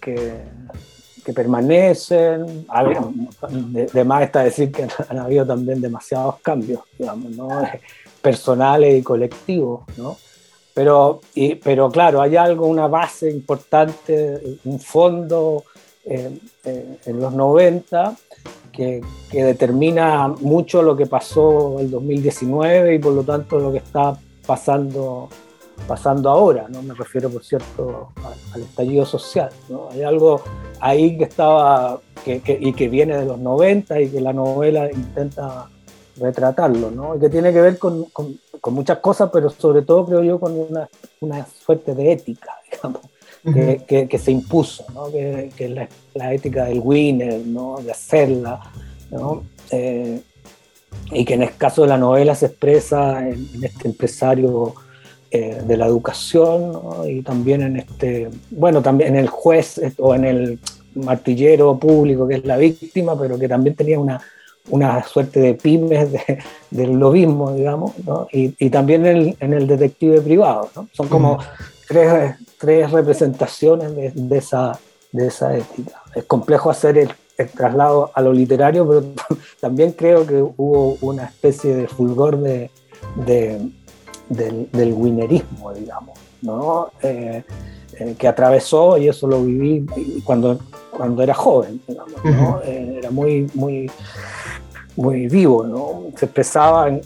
que 0.00 0.40
que 1.24 1.32
permanecen. 1.32 2.66
De, 3.92 4.04
más 4.04 4.22
está 4.22 4.42
decir 4.42 4.70
que 4.72 4.86
han 5.08 5.18
habido 5.18 5.46
también 5.46 5.80
demasiados 5.80 6.36
cambios, 6.40 6.80
digamos, 6.98 7.30
¿no? 7.32 7.48
personales 8.22 9.00
y 9.00 9.02
colectivos, 9.02 9.82
¿no? 9.96 10.16
Pero, 10.74 11.20
y, 11.34 11.56
pero 11.56 11.90
claro, 11.90 12.22
hay 12.22 12.36
algo, 12.36 12.66
una 12.66 12.86
base 12.86 13.30
importante, 13.30 14.58
un 14.64 14.80
fondo 14.80 15.64
eh, 16.04 16.38
eh, 16.64 16.98
en 17.04 17.20
los 17.20 17.32
90 17.34 18.16
que, 18.72 19.02
que, 19.30 19.44
determina 19.44 20.28
mucho 20.28 20.82
lo 20.82 20.96
que 20.96 21.06
pasó 21.06 21.78
el 21.78 21.90
2019 21.90 22.94
y 22.94 22.98
por 22.98 23.12
lo 23.12 23.22
tanto 23.22 23.58
lo 23.58 23.70
que 23.70 23.78
está 23.78 24.18
pasando 24.46 25.28
pasando 25.86 26.30
ahora, 26.30 26.66
¿no? 26.68 26.82
Me 26.82 26.94
refiero, 26.94 27.30
por 27.30 27.44
cierto, 27.44 28.12
al, 28.54 28.62
estallido 28.62 29.04
social, 29.04 29.50
¿no? 29.68 29.88
Hay 29.90 30.02
algo 30.02 30.42
ahí 30.80 31.18
que 31.18 31.24
estaba, 31.24 32.00
que, 32.24 32.40
y 32.60 32.72
que 32.72 32.88
viene 32.88 33.16
de 33.16 33.24
los 33.24 33.38
90 33.38 34.00
y 34.00 34.08
que 34.08 34.20
la 34.20 34.32
novela 34.32 34.90
intenta 34.90 35.68
retratarlo, 36.16 36.90
¿no? 36.90 37.16
Y 37.16 37.20
que 37.20 37.28
tiene 37.28 37.52
que 37.52 37.60
ver 37.60 37.78
con, 37.78 38.04
con, 38.06 38.38
con 38.60 38.74
muchas 38.74 38.98
cosas, 38.98 39.30
pero 39.32 39.50
sobre 39.50 39.82
todo, 39.82 40.06
creo 40.06 40.22
yo, 40.22 40.38
con 40.38 40.52
una, 40.52 40.88
una 41.20 41.46
suerte 41.46 41.94
de 41.94 42.12
ética, 42.12 42.52
digamos, 42.70 43.00
que, 43.88 44.08
que, 44.08 44.18
se 44.18 44.30
impuso, 44.30 44.84
¿no? 44.94 45.10
Que, 45.10 45.52
es 45.56 45.70
la, 45.70 45.88
la, 46.14 46.32
ética 46.32 46.66
del 46.66 46.80
winner, 46.82 47.40
¿no? 47.44 47.78
De 47.82 47.90
hacerla, 47.90 48.60
¿no? 49.10 49.42
Eh, 49.70 50.22
y 51.10 51.24
que 51.24 51.34
en 51.34 51.42
el 51.42 51.56
caso 51.56 51.82
de 51.82 51.88
la 51.88 51.96
novela 51.96 52.34
se 52.34 52.46
expresa 52.46 53.26
en, 53.26 53.48
en 53.54 53.64
este 53.64 53.88
empresario 53.88 54.74
eh, 55.34 55.62
de 55.66 55.76
la 55.78 55.86
educación 55.86 56.78
y 57.08 57.22
también 57.22 57.62
en 57.62 57.76
este, 57.78 58.28
bueno, 58.50 58.82
también 58.82 59.14
en 59.14 59.20
el 59.20 59.28
juez 59.28 59.80
o 59.96 60.14
en 60.14 60.26
el 60.26 60.58
martillero 60.94 61.78
público 61.78 62.28
que 62.28 62.34
es 62.34 62.44
la 62.44 62.58
víctima, 62.58 63.18
pero 63.18 63.38
que 63.38 63.48
también 63.48 63.74
tenía 63.74 63.98
una, 63.98 64.20
una 64.68 65.02
suerte 65.04 65.40
de 65.40 65.54
pymes 65.54 66.12
de, 66.12 66.38
del 66.70 66.92
lobismo, 66.92 67.50
digamos, 67.54 67.92
¿no? 68.04 68.28
y, 68.30 68.54
y, 68.58 68.68
también 68.68 69.06
en 69.06 69.52
el, 69.54 69.66
detective 69.66 70.20
privado. 70.20 70.68
¿no? 70.76 70.88
Son 70.92 71.08
como 71.08 71.38
tres, 71.88 72.34
tres, 72.58 72.90
representaciones 72.90 73.96
de, 73.96 74.10
de, 74.14 74.36
esa, 74.36 74.78
de 75.12 75.28
esa 75.28 75.56
ética. 75.56 76.02
Es 76.14 76.24
complejo 76.24 76.70
hacer 76.70 76.98
el, 76.98 77.10
el, 77.38 77.48
traslado 77.48 78.10
a 78.12 78.20
lo 78.20 78.34
literario, 78.34 78.86
pero 78.86 79.38
también 79.62 79.92
creo 79.92 80.26
que 80.26 80.42
hubo 80.42 80.98
una 81.00 81.24
especie 81.24 81.74
de 81.74 81.88
fulgor 81.88 82.38
de, 82.38 82.70
de 83.24 83.58
del, 84.32 84.70
del 84.72 84.92
winnerismo, 84.92 85.72
digamos, 85.72 86.18
¿no? 86.42 86.90
Eh, 87.02 87.42
eh, 87.98 88.14
que 88.18 88.26
atravesó, 88.26 88.96
y 88.96 89.08
eso 89.08 89.26
lo 89.26 89.42
viví 89.42 89.86
cuando, 90.24 90.58
cuando 90.90 91.22
era 91.22 91.34
joven, 91.34 91.80
digamos, 91.86 92.24
¿no? 92.24 92.60
Eh, 92.64 92.96
era 92.98 93.10
muy, 93.10 93.50
muy, 93.54 93.90
muy 94.96 95.28
vivo, 95.28 95.64
¿no? 95.64 96.04
se 96.16 96.26
expresaba 96.26 96.88
en, 96.88 97.00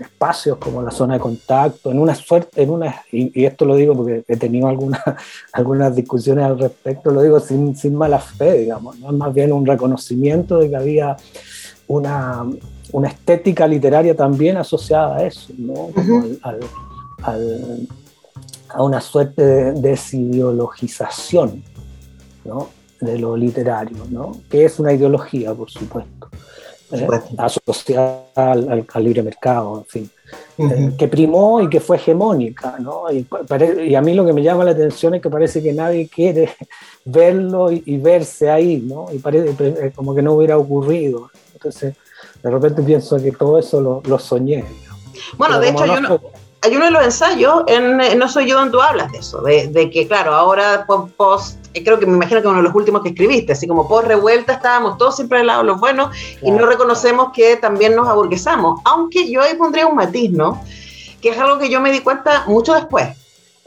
espacios 0.00 0.58
como 0.58 0.82
la 0.82 0.90
zona 0.90 1.14
de 1.14 1.20
contacto, 1.20 1.92
en 1.92 2.00
una 2.00 2.12
suerte, 2.12 2.62
en 2.62 2.70
una, 2.70 3.02
y, 3.12 3.44
esto 3.44 3.64
lo 3.64 3.76
digo 3.76 3.94
porque 3.94 4.24
he 4.26 4.36
tenido 4.36 4.66
algunas 4.66 5.00
algunas 5.52 5.94
discusiones 5.94 6.44
al 6.44 6.58
respecto, 6.58 7.12
lo 7.12 7.22
digo 7.22 7.38
sin, 7.38 7.76
sin 7.76 7.94
mala 7.94 8.18
fe, 8.18 8.58
digamos, 8.58 8.98
¿no? 8.98 9.12
más 9.12 9.32
bien 9.32 9.52
un 9.52 9.64
reconocimiento 9.64 10.58
de 10.58 10.70
que 10.70 10.76
había 10.76 11.16
una, 11.86 12.44
una 12.92 13.08
estética 13.08 13.66
literaria 13.66 14.14
también 14.14 14.56
asociada 14.56 15.16
a 15.16 15.24
eso, 15.26 15.52
¿no? 15.56 15.90
a 18.70 18.82
una 18.82 19.00
suerte 19.00 19.42
de 19.42 19.72
desideologización 19.72 21.62
¿no? 22.44 22.68
de 23.00 23.18
lo 23.18 23.36
literario, 23.36 24.04
¿no? 24.10 24.32
que 24.50 24.64
es 24.64 24.78
una 24.78 24.92
ideología, 24.92 25.54
por 25.54 25.70
supuesto, 25.70 26.28
¿eh? 26.92 27.06
asociada 27.36 28.24
al, 28.34 28.86
libre 29.00 29.22
mercado, 29.22 29.78
en 29.78 29.84
fin, 29.86 30.10
eh, 30.58 30.92
que 30.98 31.08
primó 31.08 31.62
y 31.62 31.68
que 31.68 31.80
fue 31.80 31.96
hegemónica. 31.96 32.76
¿no? 32.78 33.04
Y, 33.10 33.26
y, 33.86 33.94
a 33.94 34.02
mí 34.02 34.14
lo 34.14 34.26
que 34.26 34.32
me 34.32 34.42
llama 34.42 34.64
la 34.64 34.72
atención 34.72 35.14
es 35.14 35.22
que 35.22 35.30
parece 35.30 35.62
que 35.62 35.72
nadie 35.72 36.08
quiere 36.08 36.50
verlo 37.04 37.70
y, 37.70 37.96
verse 37.98 38.50
ahí, 38.50 38.78
¿no? 38.78 39.06
y 39.12 39.18
parece 39.18 39.92
como 39.92 40.14
que 40.14 40.22
no 40.22 40.34
hubiera 40.34 40.58
ocurrido. 40.58 41.30
Entonces, 41.54 41.94
de 42.42 42.50
repente 42.50 42.82
pienso 42.82 43.16
que 43.16 43.32
todo 43.32 43.58
eso 43.58 43.80
lo, 43.80 44.02
lo 44.04 44.18
soñé. 44.18 44.64
Bueno, 45.36 45.58
de 45.58 45.70
hecho 45.70 45.82
hay, 45.82 45.90
uno, 45.90 46.20
hay 46.60 46.76
uno 46.76 46.84
de 46.86 46.90
los 46.90 47.04
ensayos, 47.04 47.64
en, 47.66 47.96
No 48.18 48.28
Soy 48.28 48.48
Yo, 48.48 48.56
donde 48.56 48.72
tú 48.72 48.80
hablas 48.80 49.10
de 49.12 49.18
eso, 49.18 49.42
de, 49.42 49.68
de 49.68 49.90
que 49.90 50.06
claro, 50.06 50.34
ahora 50.34 50.86
post, 51.16 51.58
eh, 51.74 51.82
creo 51.82 51.98
que 51.98 52.06
me 52.06 52.14
imagino 52.14 52.40
que 52.40 52.48
uno 52.48 52.58
de 52.58 52.62
los 52.62 52.74
últimos 52.74 53.02
que 53.02 53.10
escribiste, 53.10 53.52
así 53.52 53.66
como 53.66 53.88
post 53.88 54.06
revuelta 54.06 54.54
estábamos 54.54 54.98
todos 54.98 55.16
siempre 55.16 55.40
al 55.40 55.48
lado 55.48 55.60
de 55.62 55.66
los 55.66 55.80
buenos 55.80 56.16
y 56.42 56.50
no 56.50 56.66
reconocemos 56.66 57.32
que 57.32 57.56
también 57.56 57.94
nos 57.94 58.08
aburguesamos, 58.08 58.80
aunque 58.84 59.30
yo 59.30 59.42
ahí 59.42 59.54
pondría 59.54 59.86
un 59.86 59.96
matiz, 59.96 60.30
¿no? 60.30 60.62
Que 61.20 61.30
es 61.30 61.38
algo 61.38 61.58
que 61.58 61.68
yo 61.68 61.80
me 61.80 61.90
di 61.90 62.00
cuenta 62.00 62.44
mucho 62.46 62.74
después. 62.74 63.08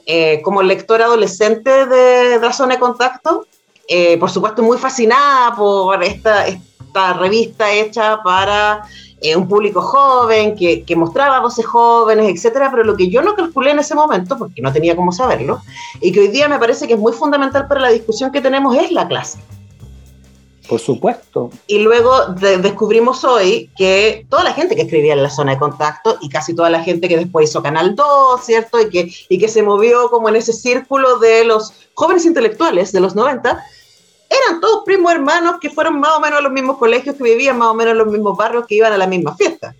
Eh, 0.07 0.41
como 0.41 0.63
lectora 0.63 1.05
adolescente 1.05 1.85
de, 1.85 2.29
de, 2.29 2.39
la 2.39 2.51
zona 2.51 2.73
de 2.73 2.79
contacto, 2.79 3.45
eh, 3.87 4.17
por 4.17 4.29
supuesto 4.29 4.63
muy 4.63 4.77
fascinada 4.77 5.55
por 5.55 6.03
esta, 6.03 6.47
esta 6.47 7.13
revista 7.13 7.71
hecha 7.71 8.21
para 8.23 8.83
eh, 9.21 9.35
un 9.35 9.47
público 9.47 9.81
joven, 9.81 10.55
que, 10.55 10.83
que, 10.83 10.95
mostraba 10.95 11.39
voces 11.39 11.65
jóvenes, 11.65 12.33
etcétera, 12.33 12.71
pero 12.71 12.83
lo 12.83 12.97
que 12.97 13.09
yo 13.09 13.21
no 13.21 13.35
calculé 13.35 13.71
en 13.71 13.79
ese 13.79 13.93
momento, 13.93 14.37
porque 14.37 14.61
no 14.61 14.73
tenía 14.73 14.95
cómo 14.95 15.11
saberlo, 15.11 15.61
y 16.01 16.11
que 16.11 16.21
hoy 16.21 16.27
día 16.29 16.47
me 16.47 16.57
parece 16.57 16.87
que 16.87 16.93
es 16.93 16.99
muy 16.99 17.13
fundamental 17.13 17.67
para 17.67 17.81
la 17.81 17.89
discusión 17.89 18.31
que 18.31 18.41
tenemos, 18.41 18.75
es 18.75 18.91
la 18.91 19.07
clase. 19.07 19.39
Por 20.67 20.79
supuesto. 20.79 21.49
Y 21.67 21.79
luego 21.79 22.11
descubrimos 22.61 23.23
hoy 23.23 23.69
que 23.75 24.25
toda 24.29 24.43
la 24.43 24.53
gente 24.53 24.75
que 24.75 24.83
escribía 24.83 25.13
en 25.13 25.23
la 25.23 25.29
zona 25.29 25.53
de 25.53 25.59
contacto 25.59 26.17
y 26.21 26.29
casi 26.29 26.55
toda 26.55 26.69
la 26.69 26.83
gente 26.83 27.09
que 27.09 27.17
después 27.17 27.49
hizo 27.49 27.63
Canal 27.63 27.95
2, 27.95 28.41
¿cierto? 28.43 28.79
Y 28.79 28.89
que, 28.89 29.11
y 29.29 29.39
que 29.39 29.47
se 29.47 29.63
movió 29.63 30.09
como 30.09 30.29
en 30.29 30.35
ese 30.35 30.53
círculo 30.53 31.19
de 31.19 31.43
los 31.45 31.73
jóvenes 31.93 32.25
intelectuales 32.25 32.91
de 32.91 32.99
los 32.99 33.15
90, 33.15 33.63
eran 34.31 34.61
todos 34.61 34.83
primos 34.85 35.11
hermanos 35.11 35.55
que 35.59 35.69
fueron 35.69 35.99
más 35.99 36.13
o 36.15 36.21
menos 36.21 36.39
a 36.39 36.41
los 36.41 36.51
mismos 36.51 36.77
colegios, 36.77 37.15
que 37.15 37.23
vivían 37.23 37.57
más 37.57 37.67
o 37.67 37.73
menos 37.73 37.91
en 37.91 37.97
los 37.97 38.07
mismos 38.07 38.37
barrios, 38.37 38.65
que 38.65 38.75
iban 38.75 38.93
a 38.93 38.97
la 38.97 39.07
misma 39.07 39.35
fiesta. 39.35 39.75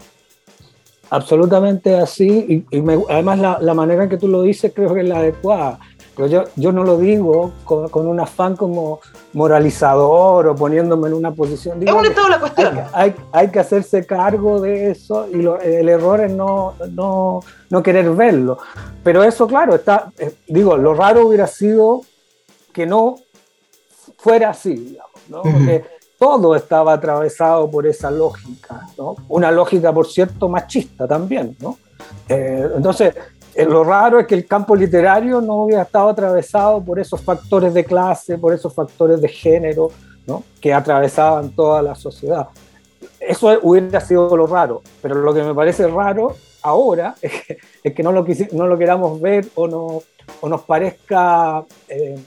Absolutamente 1.09 1.95
así, 1.95 2.65
y, 2.71 2.79
además 3.09 3.59
la, 3.61 3.73
manera 3.73 4.03
en 4.03 4.09
que 4.09 4.17
tú 4.17 4.27
lo 4.27 4.41
dices 4.41 4.71
creo 4.73 4.93
que 4.93 5.01
es 5.01 5.07
la 5.07 5.19
adecuada. 5.19 5.79
Pero 6.15 6.27
yo, 6.27 6.43
yo 6.55 6.71
no 6.71 6.83
lo 6.83 6.97
digo 6.97 7.53
con, 7.63 7.87
con 7.89 8.07
un 8.07 8.19
afán 8.19 8.55
como 8.55 8.99
moralizador 9.33 10.47
o 10.47 10.55
poniéndome 10.55 11.07
en 11.07 11.13
una 11.13 11.31
posición. 11.31 11.81
es 11.81 11.93
un 11.93 12.05
estado 12.05 12.27
la 12.27 12.39
cuestión. 12.39 12.81
Hay, 12.93 13.15
hay, 13.31 13.49
que 13.49 13.59
hacerse 13.59 14.05
cargo 14.05 14.59
de 14.59 14.91
eso 14.91 15.27
y 15.29 15.45
el 15.65 15.89
error 15.89 16.21
es 16.21 16.31
no, 16.31 16.73
no, 16.91 17.39
no, 17.69 17.83
querer 17.83 18.09
verlo. 18.11 18.57
Pero 19.03 19.23
eso, 19.23 19.47
claro, 19.47 19.75
está, 19.75 20.11
eh, 20.19 20.35
digo, 20.47 20.75
lo 20.75 20.93
raro 20.93 21.27
hubiera 21.27 21.47
sido 21.47 22.01
que 22.73 22.85
no 22.85 23.15
fuera 24.17 24.49
así, 24.49 24.75
digamos, 24.75 25.21
¿no? 25.29 25.41
Porque 25.43 25.85
todo 26.19 26.55
estaba 26.55 26.93
atravesado 26.93 27.71
por 27.71 27.87
esa 27.87 28.11
lógica, 28.11 28.87
¿no? 28.97 29.15
Una 29.29 29.49
lógica, 29.49 29.91
por 29.91 30.07
cierto, 30.07 30.49
machista 30.49 31.07
también, 31.07 31.55
¿no? 31.59 31.77
Eh, 32.29 32.69
entonces, 32.75 33.15
lo 33.55 33.83
raro 33.83 34.19
es 34.19 34.27
que 34.27 34.35
el 34.35 34.45
campo 34.45 34.75
literario 34.75 35.41
no 35.41 35.63
hubiera 35.63 35.83
estado 35.83 36.09
atravesado 36.09 36.81
por 36.81 36.99
esos 36.99 37.21
factores 37.21 37.73
de 37.73 37.83
clase, 37.83 38.37
por 38.37 38.53
esos 38.53 38.73
factores 38.73 39.21
de 39.21 39.27
género, 39.27 39.91
¿no? 40.25 40.43
Que 40.59 40.73
atravesaban 40.73 41.51
toda 41.51 41.81
la 41.81 41.95
sociedad. 41.95 42.47
Eso 43.19 43.59
hubiera 43.61 43.99
sido 44.01 44.35
lo 44.35 44.47
raro, 44.47 44.81
pero 45.01 45.15
lo 45.15 45.33
que 45.33 45.43
me 45.43 45.53
parece 45.53 45.87
raro 45.87 46.35
ahora 46.61 47.15
es 47.21 47.93
que, 47.93 48.03
no, 48.03 48.11
lo, 48.11 48.25
no 48.51 48.67
lo 48.67 48.77
queramos 48.77 49.19
ver 49.19 49.47
o, 49.55 49.67
no, 49.67 50.01
o 50.39 50.49
nos 50.49 50.61
parezca 50.61 51.63
eh, 51.87 52.19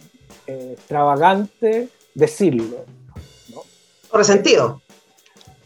extravagante 0.47 1.89
decirlo. 2.15 2.85
Resentido. 4.13 4.81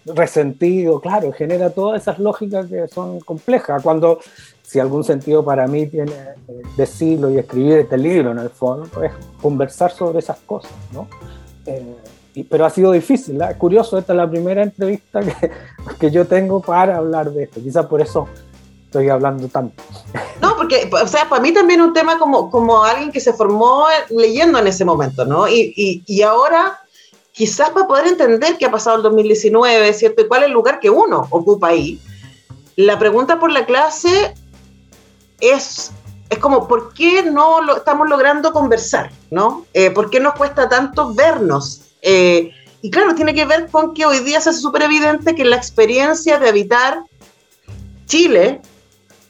Resentido, 0.07 1.01
claro, 1.01 1.33
genera 1.33 1.71
todas 1.71 2.01
esas 2.01 2.19
lógicas 2.19 2.67
que 2.67 2.89
son 2.89 3.21
complejas. 3.21 3.83
Cuando, 3.83 4.21
si 4.69 4.79
algún 4.79 5.03
sentido 5.03 5.43
para 5.43 5.67
mí 5.67 5.87
tiene 5.87 6.13
eh, 6.13 6.63
decirlo 6.77 7.31
y 7.31 7.39
escribir 7.39 7.79
este 7.79 7.97
libro 7.97 8.33
en 8.33 8.39
el 8.39 8.51
fondo, 8.51 9.03
es 9.03 9.13
conversar 9.41 9.91
sobre 9.91 10.19
esas 10.19 10.37
cosas, 10.41 10.73
¿no? 10.93 11.09
Eh, 11.65 12.45
pero 12.51 12.67
ha 12.67 12.71
sido 12.71 12.93
difícil, 12.93 13.41
es 13.41 13.57
curioso, 13.57 13.97
esta 13.97 14.13
es 14.13 14.19
la 14.19 14.29
primera 14.29 14.63
entrevista 14.63 15.21
que, 15.21 15.51
que 15.99 16.11
yo 16.11 16.27
tengo 16.27 16.61
para 16.61 16.99
hablar 16.99 17.31
de 17.31 17.45
esto, 17.45 17.63
quizás 17.63 17.87
por 17.87 18.03
eso 18.03 18.29
estoy 18.85 19.09
hablando 19.09 19.49
tanto. 19.49 19.83
No, 20.43 20.55
porque, 20.55 20.91
o 20.93 21.07
sea, 21.07 21.27
para 21.31 21.41
mí 21.41 21.53
también 21.53 21.81
un 21.81 21.95
tema 21.95 22.19
como, 22.19 22.51
como 22.51 22.85
alguien 22.85 23.11
que 23.11 23.21
se 23.21 23.33
formó 23.33 23.87
leyendo 24.11 24.59
en 24.59 24.67
ese 24.67 24.85
momento, 24.85 25.25
¿no? 25.25 25.49
Y, 25.49 25.73
y, 25.77 26.03
y 26.07 26.21
ahora 26.21 26.79
quizás 27.33 27.71
para 27.71 27.87
poder 27.87 28.07
entender 28.07 28.59
qué 28.59 28.67
ha 28.67 28.71
pasado 28.71 28.99
el 28.99 29.03
2019, 29.03 29.95
¿cierto? 29.95 30.23
Y 30.23 30.29
cuál 30.29 30.43
es 30.43 30.49
el 30.49 30.53
lugar 30.53 30.79
que 30.79 30.91
uno 30.91 31.27
ocupa 31.31 31.69
ahí. 31.69 31.99
La 32.77 32.99
pregunta 32.99 33.41
por 33.41 33.51
la 33.51 33.65
clase 33.65 34.35
es, 35.41 35.93
es 36.31 36.39
como, 36.39 36.69
¿por 36.69 36.95
qué 36.95 37.23
no 37.23 37.63
lo 37.63 37.77
estamos 37.77 38.09
logrando 38.09 38.53
conversar? 38.53 39.11
¿no? 39.31 39.67
Eh, 39.75 39.91
¿Por 39.91 40.11
qué 40.11 40.21
nos 40.21 40.35
cuesta 40.35 40.69
tanto 40.69 41.15
vernos? 41.15 41.83
Eh, 42.03 42.53
y 42.81 42.91
claro, 42.91 43.15
tiene 43.15 43.35
que 43.35 43.45
ver 43.45 43.69
con 43.71 43.95
que 43.95 44.07
hoy 44.07 44.21
día 44.21 44.41
se 44.41 44.51
hace 44.51 44.61
súper 44.61 44.83
evidente 44.83 45.35
que 45.35 45.45
la 45.45 45.57
experiencia 45.57 46.39
de 46.39 46.49
habitar 46.49 47.03
Chile, 48.07 48.61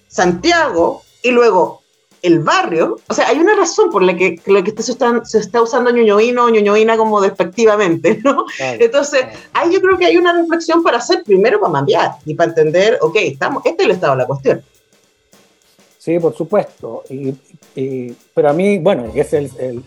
Santiago 0.08 1.02
y 1.22 1.30
luego 1.30 1.82
el 2.22 2.40
barrio, 2.40 2.98
o 3.08 3.14
sea, 3.14 3.28
hay 3.28 3.38
una 3.38 3.54
razón 3.54 3.90
por 3.90 4.02
la 4.02 4.16
que, 4.16 4.40
lo 4.46 4.62
que 4.64 4.82
se 4.82 4.92
está, 4.92 5.24
se 5.24 5.38
está 5.38 5.62
usando 5.62 5.90
ñoñoíno 5.90 6.44
o 6.44 6.48
ñoñoína 6.48 6.96
como 6.96 7.20
despectivamente, 7.20 8.20
¿no? 8.24 8.44
Entonces, 8.58 9.24
ahí 9.52 9.72
yo 9.72 9.80
creo 9.80 9.96
que 9.96 10.06
hay 10.06 10.16
una 10.16 10.32
reflexión 10.32 10.82
para 10.82 10.98
hacer, 10.98 11.22
primero 11.24 11.60
para 11.60 11.74
cambiar 11.74 12.12
y 12.24 12.34
para 12.34 12.50
entender, 12.50 12.98
ok, 13.00 13.16
estamos, 13.16 13.64
este 13.64 13.82
es 13.82 13.88
el 13.88 13.94
estado 13.94 14.14
de 14.14 14.18
la 14.18 14.26
cuestión. 14.26 14.62
Sí, 16.08 16.18
por 16.18 16.34
supuesto, 16.34 17.04
y, 17.10 17.34
pero 18.32 18.48
a 18.48 18.54
mí, 18.54 18.78
bueno, 18.78 19.12
es 19.14 19.34
el, 19.34 19.50
el, 19.58 19.82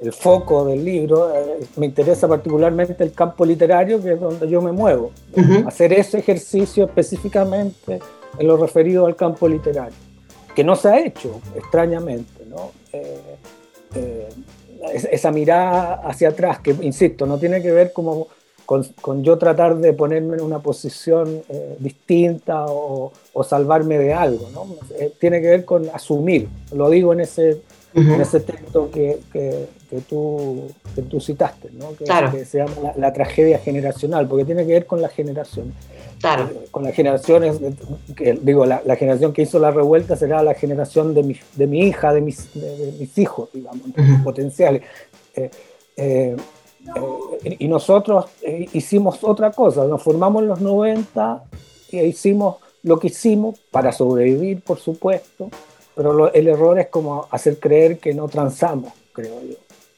el, 0.00 0.12
foco 0.14 0.64
del 0.64 0.82
libro, 0.82 1.30
eh, 1.34 1.66
me 1.76 1.84
interesa 1.84 2.26
particularmente 2.26 3.04
el 3.04 3.12
campo 3.12 3.44
literario, 3.44 4.02
que 4.02 4.14
es 4.14 4.18
donde 4.18 4.48
yo 4.48 4.62
me 4.62 4.72
muevo, 4.72 5.10
hacer 5.66 5.92
ese 5.92 6.20
ejercicio 6.20 6.86
específicamente 6.86 8.00
en 8.38 8.46
lo 8.46 8.56
referido 8.56 9.04
al 9.04 9.14
campo 9.14 9.46
literario 9.46 9.98
que 10.54 10.64
no 10.64 10.74
se 10.74 10.88
ha 10.88 10.98
hecho, 10.98 11.38
extrañamente, 11.54 12.46
¿no? 12.48 12.70
Eh, 12.90 13.36
eh, 13.96 14.28
esa 15.12 15.30
mirada 15.32 16.00
hacia 16.02 16.30
atrás, 16.30 16.60
que, 16.60 16.70
insisto, 16.80 17.26
no 17.26 17.36
tiene 17.36 17.60
que 17.60 17.72
ver 17.72 17.92
como 17.92 18.28
con, 18.66 19.22
yo 19.22 19.38
tratar 19.38 19.76
de 19.76 19.92
ponerme 19.92 20.36
en 20.36 20.42
una 20.42 20.60
posición 20.60 21.42
eh, 21.48 21.76
distinta 21.78 22.66
o, 22.66 23.12
salvarme 23.44 23.98
de 23.98 24.14
algo, 24.14 24.48
¿no? 24.52 24.66
tiene 25.20 25.40
que 25.40 25.48
ver 25.48 25.64
con 25.64 25.88
asumir, 25.92 26.48
lo 26.72 26.88
digo 26.88 27.12
en 27.12 27.20
ese, 27.20 27.60
en 27.92 28.20
ese 28.20 28.40
texto 28.40 28.90
que, 28.90 29.20
que, 29.32 29.68
tú, 30.08 30.68
que 30.94 31.02
tú 31.02 31.20
citaste, 31.20 31.70
¿no? 31.72 31.94
que, 31.96 32.44
se 32.44 32.58
llama 32.58 32.92
la, 32.96 33.12
tragedia 33.12 33.58
generacional, 33.58 34.26
porque 34.26 34.44
tiene 34.44 34.66
que 34.66 34.72
ver 34.72 34.86
con 34.86 35.02
la 35.02 35.08
generación. 35.08 35.74
Claro. 36.20 36.48
Con 36.70 36.84
las 36.84 36.94
generaciones, 36.94 37.58
que, 38.16 38.38
digo, 38.40 38.64
la, 38.64 38.80
generación 38.96 39.32
que 39.32 39.42
hizo 39.42 39.58
la 39.58 39.70
revuelta 39.70 40.16
será 40.16 40.42
la 40.42 40.54
generación 40.54 41.12
de 41.12 41.22
mi, 41.22 41.36
de 41.54 41.66
mi 41.66 41.80
hija, 41.80 42.14
de 42.14 42.20
mis, 42.22 42.54
de, 42.54 42.94
mis 42.98 43.18
hijos, 43.18 43.50
digamos, 43.52 43.82
potenciales. 44.24 44.82
Eh, 45.96 46.36
eh, 46.84 47.38
eh, 47.44 47.56
y 47.58 47.68
nosotros 47.68 48.26
hicimos 48.72 49.22
otra 49.22 49.50
cosa, 49.52 49.84
nos 49.86 50.02
formamos 50.02 50.42
en 50.42 50.48
los 50.48 50.60
90 50.60 51.44
y 51.90 52.00
hicimos 52.00 52.56
lo 52.82 52.98
que 52.98 53.06
hicimos 53.08 53.58
para 53.70 53.92
sobrevivir, 53.92 54.62
por 54.62 54.78
supuesto, 54.78 55.48
pero 55.94 56.32
el 56.32 56.48
error 56.48 56.78
es 56.78 56.88
como 56.88 57.26
hacer 57.30 57.58
creer 57.58 57.98
que 57.98 58.12
no 58.14 58.28
transamos, 58.28 58.92
creo 59.12 59.40
yo. 59.42 59.56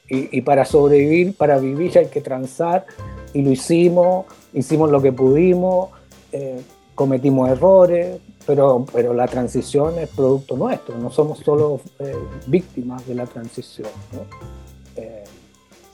Y, 0.09 0.37
y, 0.37 0.41
para 0.41 0.63
sobrevivir, 0.63 1.35
para 1.35 1.59
vivir 1.59 1.97
hay 1.97 2.05
que 2.05 2.21
transar, 2.21 2.85
y 3.33 3.41
lo 3.41 3.51
hicimos, 3.51 4.25
hicimos 4.53 4.89
lo 4.89 5.01
que 5.01 5.11
pudimos, 5.11 5.89
eh, 6.31 6.61
cometimos 6.95 7.49
errores, 7.49 8.19
pero, 8.45 8.85
pero 8.91 9.13
la 9.13 9.27
transición 9.27 9.99
es 9.99 10.09
producto 10.09 10.57
nuestro, 10.57 10.97
no 10.97 11.11
somos 11.11 11.39
solo 11.39 11.79
eh, 11.99 12.15
víctimas 12.47 13.05
de 13.05 13.15
la 13.15 13.25
transición. 13.25 13.89
Eh, 14.95 15.23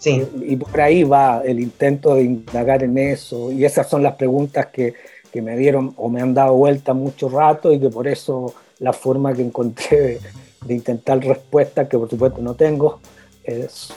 sí. 0.03 0.23
Y, 0.41 0.55
por 0.57 0.81
ahí 0.81 1.03
va 1.03 1.41
el 1.45 1.59
intento 1.59 2.15
de 2.15 2.23
indagar 2.23 2.83
en 2.83 2.97
eso, 2.97 3.51
y 3.51 3.65
esas 3.65 3.89
son 3.89 4.03
las 4.03 4.15
preguntas 4.15 4.67
que, 4.67 4.93
que 5.31 5.41
me 5.41 5.55
dieron 5.55 5.93
o 5.97 6.09
me 6.09 6.21
han 6.21 6.33
dado 6.33 6.53
vuelta 6.53 6.93
mucho 6.93 7.29
rato 7.29 7.71
y 7.71 7.79
que 7.79 7.89
por 7.89 8.07
eso 8.07 8.53
la 8.79 8.93
forma 8.93 9.33
que 9.33 9.41
encontré 9.41 9.99
de, 9.99 10.19
de 10.65 10.73
intentar 10.73 11.19
respuestas, 11.19 11.87
que 11.87 11.97
por 11.97 12.09
supuesto 12.09 12.41
no 12.41 12.53
tengo, 12.53 12.99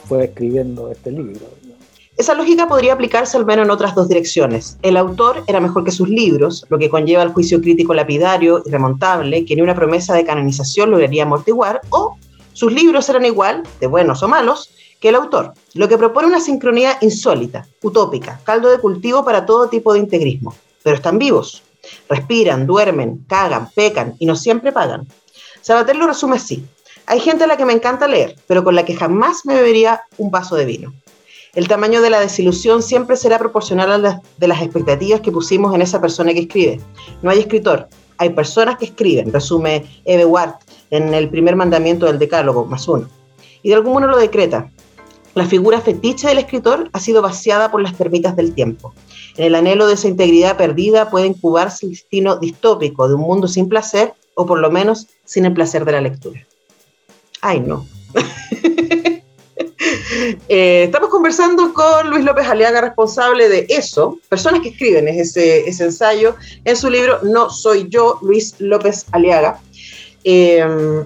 fue 0.07 0.25
escribiendo 0.25 0.91
este 0.91 1.11
libro. 1.11 1.47
Esa 2.17 2.35
lógica 2.35 2.67
podría 2.67 2.95
aplicarse 2.95 3.37
al 3.37 3.45
menos 3.45 3.67
en 3.67 3.71
otras 3.71 3.95
dos 3.95 4.09
direcciones. 4.09 4.79
El 4.83 4.97
autor 4.97 5.45
era 5.47 5.61
mejor 5.61 5.85
que 5.85 5.91
sus 5.91 6.09
libros, 6.09 6.65
lo 6.71 6.79
que 6.79 6.89
conlleva 6.89 7.23
el 7.23 7.29
juicio 7.29 7.61
crítico 7.61 7.93
lapidario 7.93 8.63
y 8.65 8.71
remontable, 8.71 9.45
que 9.45 9.55
ni 9.55 9.61
una 9.61 9.75
promesa 9.75 10.15
de 10.15 10.25
canonización 10.25 10.91
lograría 10.91 11.25
amortiguar, 11.25 11.83
o 11.91 12.17
sus 12.55 12.73
libros 12.73 13.09
eran 13.11 13.27
igual, 13.27 13.65
de 13.81 13.87
buenos 13.87 14.23
o 14.23 14.29
malos, 14.29 14.71
el 15.09 15.17
autor, 15.17 15.55
lo 15.75 15.89
que 15.89 15.99
propone 15.99 16.29
una 16.29 16.41
sincronía 16.41 16.99
insólita, 17.01 17.67
utópica, 17.83 18.41
caldo 18.45 18.69
de 18.71 18.79
cultivo 18.79 19.25
para 19.25 19.47
todo 19.47 19.69
tipo 19.69 19.93
de 19.93 20.01
integrismo. 20.01 20.55
Pero 20.83 20.97
están 20.97 21.19
vivos, 21.19 21.63
respiran, 22.09 22.67
duermen, 22.67 23.25
cagan, 23.29 23.71
pecan 23.75 24.15
y 24.19 24.27
no 24.27 24.37
siempre 24.37 24.73
pagan. 24.73 25.07
Sabater 25.61 25.97
lo 25.97 26.07
resume 26.07 26.37
así. 26.37 26.65
Hay 27.07 27.21
gente 27.21 27.45
a 27.45 27.47
la 27.47 27.57
que 27.57 27.65
me 27.65 27.73
encanta 27.73 28.09
leer, 28.09 28.37
pero 28.47 28.65
con 28.65 28.75
la 28.75 28.85
que 28.85 28.97
jamás 28.97 29.45
me 29.45 29.55
bebería 29.55 30.03
un 30.19 30.31
vaso 30.31 30.57
de 30.57 30.65
vino. 30.65 30.93
El 31.55 31.69
tamaño 31.69 32.03
de 32.03 32.11
la 32.11 32.21
desilusión 32.21 32.83
siempre 32.83 33.17
será 33.17 33.39
proporcional 33.39 33.91
a 33.91 33.99
las, 33.99 34.21
de 34.37 34.49
las 34.49 34.61
expectativas 34.61 35.23
que 35.23 35.33
pusimos 35.33 35.75
en 35.75 35.83
esa 35.83 36.01
persona 36.01 36.35
que 36.35 36.41
escribe. 36.41 36.81
No 37.23 37.31
hay 37.31 37.39
escritor, 37.39 37.89
hay 38.19 38.31
personas 38.31 38.77
que 38.77 38.87
escriben, 38.87 39.33
resume 39.33 39.85
Eve 40.05 40.25
Ward 40.25 40.57
en 40.91 41.15
el 41.15 41.29
primer 41.29 41.57
mandamiento 41.57 42.07
del 42.07 42.19
Decálogo, 42.19 42.65
más 42.67 42.87
uno. 42.89 43.09
Y 43.63 43.71
de 43.71 43.75
algún 43.75 43.95
modo 43.95 44.07
lo 44.09 44.19
decreta. 44.19 44.71
La 45.37 45.45
figura 45.45 45.83
fetiche 45.83 46.29
del 46.29 46.39
escritor 46.39 46.89
ha 46.95 46.99
sido 46.99 47.21
vaciada 47.21 47.71
por 47.71 47.83
las 47.83 47.95
termitas 47.95 48.37
del 48.37 48.55
tiempo. 48.55 48.95
En 49.37 49.45
el 49.45 49.55
anhelo 49.55 49.87
de 49.87 49.93
esa 49.93 50.09
integridad 50.09 50.57
perdida 50.57 51.11
puede 51.11 51.27
incubarse 51.27 51.85
el 51.85 51.93
destino 51.93 52.37
distópico 52.37 53.07
de 53.07 53.17
un 53.17 53.21
mundo 53.21 53.47
sin 53.47 53.69
placer, 53.69 54.15
o 54.35 54.47
por 54.47 54.59
lo 54.61 54.71
menos 54.71 55.09
sin 55.27 55.45
el 55.45 55.53
placer 55.53 55.85
de 55.85 55.93
la 55.93 56.01
lectura. 56.01 56.41
Ay, 57.43 57.61
no. 57.61 57.87
Eh, 60.49 60.85
estamos 60.85 61.11
conversando 61.11 61.73
con 61.73 62.11
Luis 62.11 62.25
López 62.25 62.47
Aliaga, 62.49 62.81
responsable 62.81 63.49
de 63.49 63.67
eso, 63.69 64.19
personas 64.29 64.61
que 64.61 64.71
escriben 64.71 65.07
ese, 65.09 65.69
ese 65.69 65.85
ensayo 65.85 66.37
en 66.65 66.77
su 66.77 66.91
libro 66.91 67.21
No 67.23 67.51
soy 67.51 67.89
yo, 67.89 68.19
Luis 68.23 68.55
López 68.59 69.07
Aliaga, 69.13 69.61
em, 70.25 71.05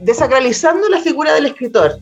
desacralizando 0.00 0.88
la 0.88 1.00
figura 1.00 1.34
del 1.34 1.46
escritor. 1.46 1.98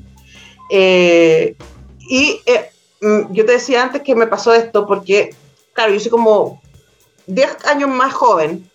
Eh, 0.70 1.56
y 1.98 2.40
eh, 2.46 2.70
mm, 3.00 3.32
yo 3.32 3.44
te 3.44 3.52
decía 3.52 3.82
antes 3.82 4.02
que 4.02 4.14
me 4.14 4.26
pasó 4.26 4.54
esto 4.54 4.86
porque, 4.86 5.34
claro, 5.72 5.92
yo 5.92 6.00
soy 6.00 6.10
como 6.10 6.60
10 7.26 7.64
años 7.66 7.88
más 7.88 8.12
joven 8.12 8.70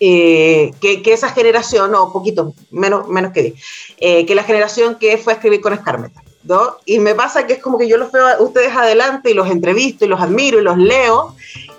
eh, 0.00 0.70
que, 0.80 1.02
esa 1.12 1.30
generación, 1.30 1.94
o 1.94 2.12
poquito, 2.12 2.54
menos, 2.70 3.08
menos 3.08 3.32
que 3.32 3.54
eh, 3.98 4.26
que 4.26 4.34
la 4.36 4.44
generación 4.44 4.96
que 4.96 5.18
fue 5.18 5.32
a 5.32 5.36
escribir 5.36 5.60
con 5.60 5.72
Escarmeta. 5.72 6.22
¿no? 6.44 6.76
Y 6.86 7.00
me 7.00 7.14
pasa 7.14 7.46
que 7.46 7.54
es 7.54 7.62
como 7.62 7.78
que 7.78 7.88
yo 7.88 7.96
los 7.96 8.12
veo 8.12 8.26
a 8.26 8.40
ustedes 8.40 8.74
adelante 8.74 9.30
y 9.30 9.34
los 9.34 9.50
entrevisto 9.50 10.04
y 10.04 10.08
los 10.08 10.20
admiro 10.20 10.60
y 10.60 10.62
los 10.62 10.78
leo. 10.78 11.34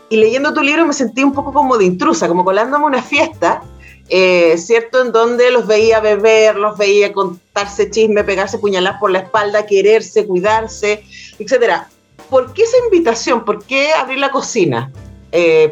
Y 0.09 0.17
leyendo 0.17 0.53
tu 0.53 0.61
libro 0.61 0.85
me 0.85 0.93
sentí 0.93 1.23
un 1.23 1.33
poco 1.33 1.53
como 1.53 1.77
de 1.77 1.85
intrusa, 1.85 2.27
como 2.27 2.43
colándome 2.43 2.85
una 2.85 3.01
fiesta, 3.01 3.63
eh, 4.09 4.57
¿cierto? 4.57 5.01
En 5.03 5.11
donde 5.11 5.51
los 5.51 5.67
veía 5.67 5.99
beber, 5.99 6.55
los 6.55 6.77
veía 6.77 7.13
contarse 7.13 7.89
chisme, 7.89 8.23
pegarse 8.23 8.57
puñaladas 8.57 8.99
por 8.99 9.11
la 9.11 9.19
espalda, 9.19 9.65
quererse, 9.65 10.25
cuidarse, 10.25 11.03
etcétera. 11.37 11.89
¿Por 12.29 12.53
qué 12.53 12.63
esa 12.63 12.77
invitación? 12.85 13.45
¿Por 13.45 13.63
qué 13.63 13.91
abrir 13.93 14.19
la 14.19 14.31
cocina 14.31 14.91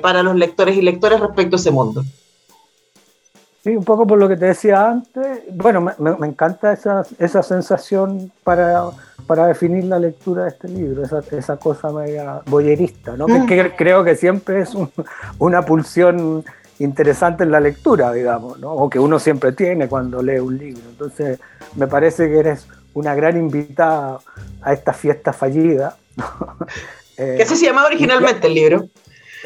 para 0.01 0.23
los 0.23 0.35
lectores 0.35 0.75
y 0.75 0.81
lectoras 0.81 1.19
respecto 1.19 1.55
a 1.55 1.59
ese 1.59 1.71
mundo? 1.71 2.03
Sí, 3.67 3.75
un 3.75 3.83
poco 3.83 4.07
por 4.07 4.17
lo 4.17 4.29
que 4.29 4.37
te 4.37 4.45
decía 4.45 4.89
antes. 4.89 5.41
Bueno, 5.51 5.81
me, 5.81 5.93
me, 5.97 6.27
encanta 6.27 6.71
esa, 6.71 7.03
esa 7.19 7.43
sensación 7.43 8.31
para, 8.45 8.85
para, 9.27 9.45
definir 9.45 9.83
la 9.83 9.99
lectura 9.99 10.43
de 10.43 10.49
este 10.51 10.69
libro, 10.69 11.03
esa, 11.03 11.21
esa 11.31 11.57
cosa 11.57 11.91
media 11.91 12.39
boyerista, 12.45 13.17
¿no? 13.17 13.25
que, 13.25 13.63
mm. 13.63 13.75
creo 13.75 14.05
que 14.05 14.15
siempre 14.15 14.61
es 14.61 14.71
una 15.37 15.63
pulsión 15.63 16.45
interesante 16.79 17.43
en 17.43 17.51
la 17.51 17.59
lectura, 17.59 18.11
digamos, 18.11 18.59
¿no? 18.59 18.71
o 18.73 18.89
que 18.89 18.99
uno 18.99 19.19
siempre 19.19 19.51
tiene 19.51 19.87
cuando 19.87 20.21
lee 20.21 20.39
un 20.39 20.57
libro. 20.57 20.83
Entonces, 20.89 21.39
me 21.75 21.87
parece 21.87 22.27
que 22.27 22.39
eres 22.39 22.67
una 22.93 23.15
gran 23.15 23.37
invitada 23.37 24.19
a 24.61 24.73
esta 24.73 24.93
fiesta 24.93 25.33
fallida. 25.33 25.97
¿Qué 27.15 27.41
así 27.41 27.55
se 27.55 27.65
llamaba 27.65 27.87
originalmente 27.87 28.47
el 28.47 28.53
libro? 28.53 28.87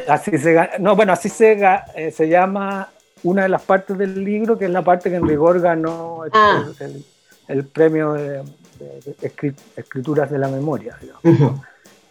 Así 0.08 0.38
se, 0.38 0.58
no, 0.80 0.96
bueno, 0.96 1.14
así 1.14 1.30
se, 1.30 1.58
eh, 1.96 2.12
se 2.12 2.28
llama 2.28 2.90
una 3.24 3.44
de 3.44 3.50
las 3.50 3.62
partes 3.62 3.98
del 3.98 4.24
libro, 4.24 4.58
que 4.58 4.66
es 4.66 4.72
la 4.72 4.84
parte 4.84 5.10
que 5.10 5.16
en 5.16 5.28
rigor 5.28 5.60
ganó 5.62 6.24
ah. 6.34 6.66
el, 7.48 7.66
premio 7.66 8.14
de, 8.14 8.44
escrituras 9.76 10.30
de 10.32 10.38
la 10.38 10.48
memoria, 10.48 10.98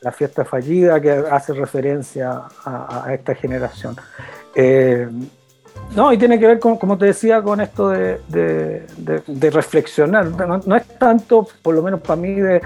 la 0.01 0.13
fiesta 0.13 0.45
fallida 0.45 1.01
que 1.01 1.11
hace 1.11 1.53
referencia 1.53 2.43
a, 2.65 3.07
esta 3.13 3.35
generación. 3.35 3.97
Eh, 4.55 5.09
no, 5.95 6.13
y 6.13 6.19
tiene 6.19 6.39
que 6.39 6.47
ver 6.47 6.61
con, 6.61 6.77
como 6.77 6.97
te 6.97 7.07
decía, 7.07 7.43
con 7.43 7.61
esto 7.61 7.89
de, 7.89 8.87
reflexionar. 9.53 10.27
No, 10.67 10.77
es 10.77 10.87
tanto, 10.99 11.49
por 11.63 11.75
lo 11.75 11.83
menos 11.83 12.01
para 12.01 12.21
mí, 12.21 12.35
de, 12.35 12.61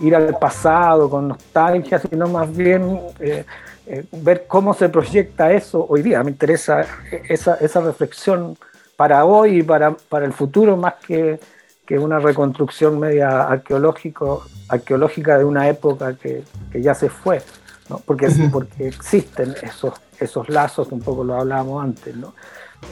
ir 0.00 0.16
al 0.16 0.36
pasado 0.38 1.08
con 1.08 1.28
nostalgia, 1.28 1.98
sino 2.00 2.26
más 2.26 2.54
bien 2.54 3.00
eh, 3.20 3.44
eh, 3.86 4.04
ver 4.12 4.46
cómo 4.48 4.74
se 4.74 4.88
proyecta 4.88 5.52
eso 5.52 5.86
hoy 5.88 6.02
día. 6.02 6.22
Me 6.24 6.32
interesa 6.32 6.84
esa, 7.28 7.80
reflexión 7.80 8.56
para 8.96 9.24
hoy 9.24 9.60
y 9.60 9.62
para 9.62 9.94
el 10.24 10.32
futuro 10.32 10.76
más 10.76 10.94
que, 11.06 11.38
que 11.86 11.98
una 11.98 12.18
reconstrucción 12.18 12.98
media 12.98 13.42
arqueológico, 13.42 14.44
arqueológica 14.68 15.38
de 15.38 15.44
una 15.44 15.68
época 15.68 16.16
que, 16.16 16.44
que 16.72 16.82
ya 16.82 16.94
se 16.94 17.08
fue, 17.08 17.42
¿no? 17.88 17.98
porque, 17.98 18.28
porque 18.50 18.88
existen 18.88 19.54
esos, 19.62 19.94
esos 20.18 20.48
lazos, 20.48 20.90
un 20.92 21.00
poco 21.00 21.24
lo 21.24 21.40
hablábamos 21.40 21.84
antes, 21.84 22.16
¿no? 22.16 22.34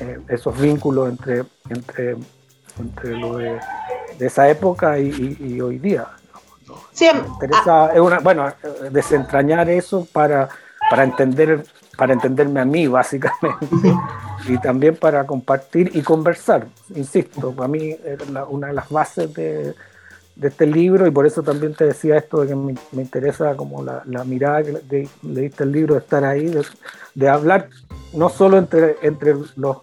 Eh, 0.01 0.21
esos 0.29 0.59
vínculos 0.59 1.11
entre, 1.11 1.45
entre, 1.69 2.17
entre 2.79 3.17
lo 3.19 3.37
de, 3.37 3.59
de 4.19 4.27
esa 4.27 4.49
época 4.49 4.99
y, 4.99 5.37
y, 5.41 5.61
hoy 5.61 5.79
día. 5.79 6.09
Sí, 6.93 7.07
me 7.13 7.27
interesa, 7.27 7.87
ah. 7.87 7.91
es 7.93 8.01
una, 8.01 8.19
bueno, 8.21 8.47
desentrañar 8.91 9.69
eso 9.69 10.07
para 10.11 10.49
para 10.93 11.05
entender 11.05 11.65
para 11.97 12.13
entenderme 12.13 12.61
a 12.61 12.65
mí 12.65 12.87
básicamente 12.89 13.95
y 14.49 14.59
también 14.59 14.97
para 14.97 15.27
compartir 15.27 15.91
y 15.95 16.03
conversar 16.03 16.67
insisto 16.95 17.53
para 17.53 17.69
mí 17.69 17.91
es 17.91 18.19
una 18.49 18.69
de 18.69 18.73
las 18.73 18.89
bases 18.89 19.33
de, 19.35 19.75
de, 20.37 20.49
este 20.49 20.67
libro 20.67 21.07
y 21.07 21.11
por 21.11 21.27
eso 21.27 21.43
también 21.43 21.75
te 21.75 21.87
decía 21.87 22.17
esto 22.17 22.41
de 22.41 22.49
que 22.49 22.57
me, 22.57 22.75
interesa 22.95 23.57
como 23.57 23.83
la, 23.83 24.03
mirada 24.25 24.63
que 24.63 25.09
leíste 25.23 25.65
el 25.65 25.73
libro 25.73 25.95
de 25.95 26.01
estar 26.01 26.25
ahí 26.25 26.47
de, 26.47 26.65
de, 27.15 27.29
hablar 27.29 27.69
no 28.13 28.29
solo 28.29 28.59
entre 28.59 28.97
entre 29.03 29.35
los 29.57 29.79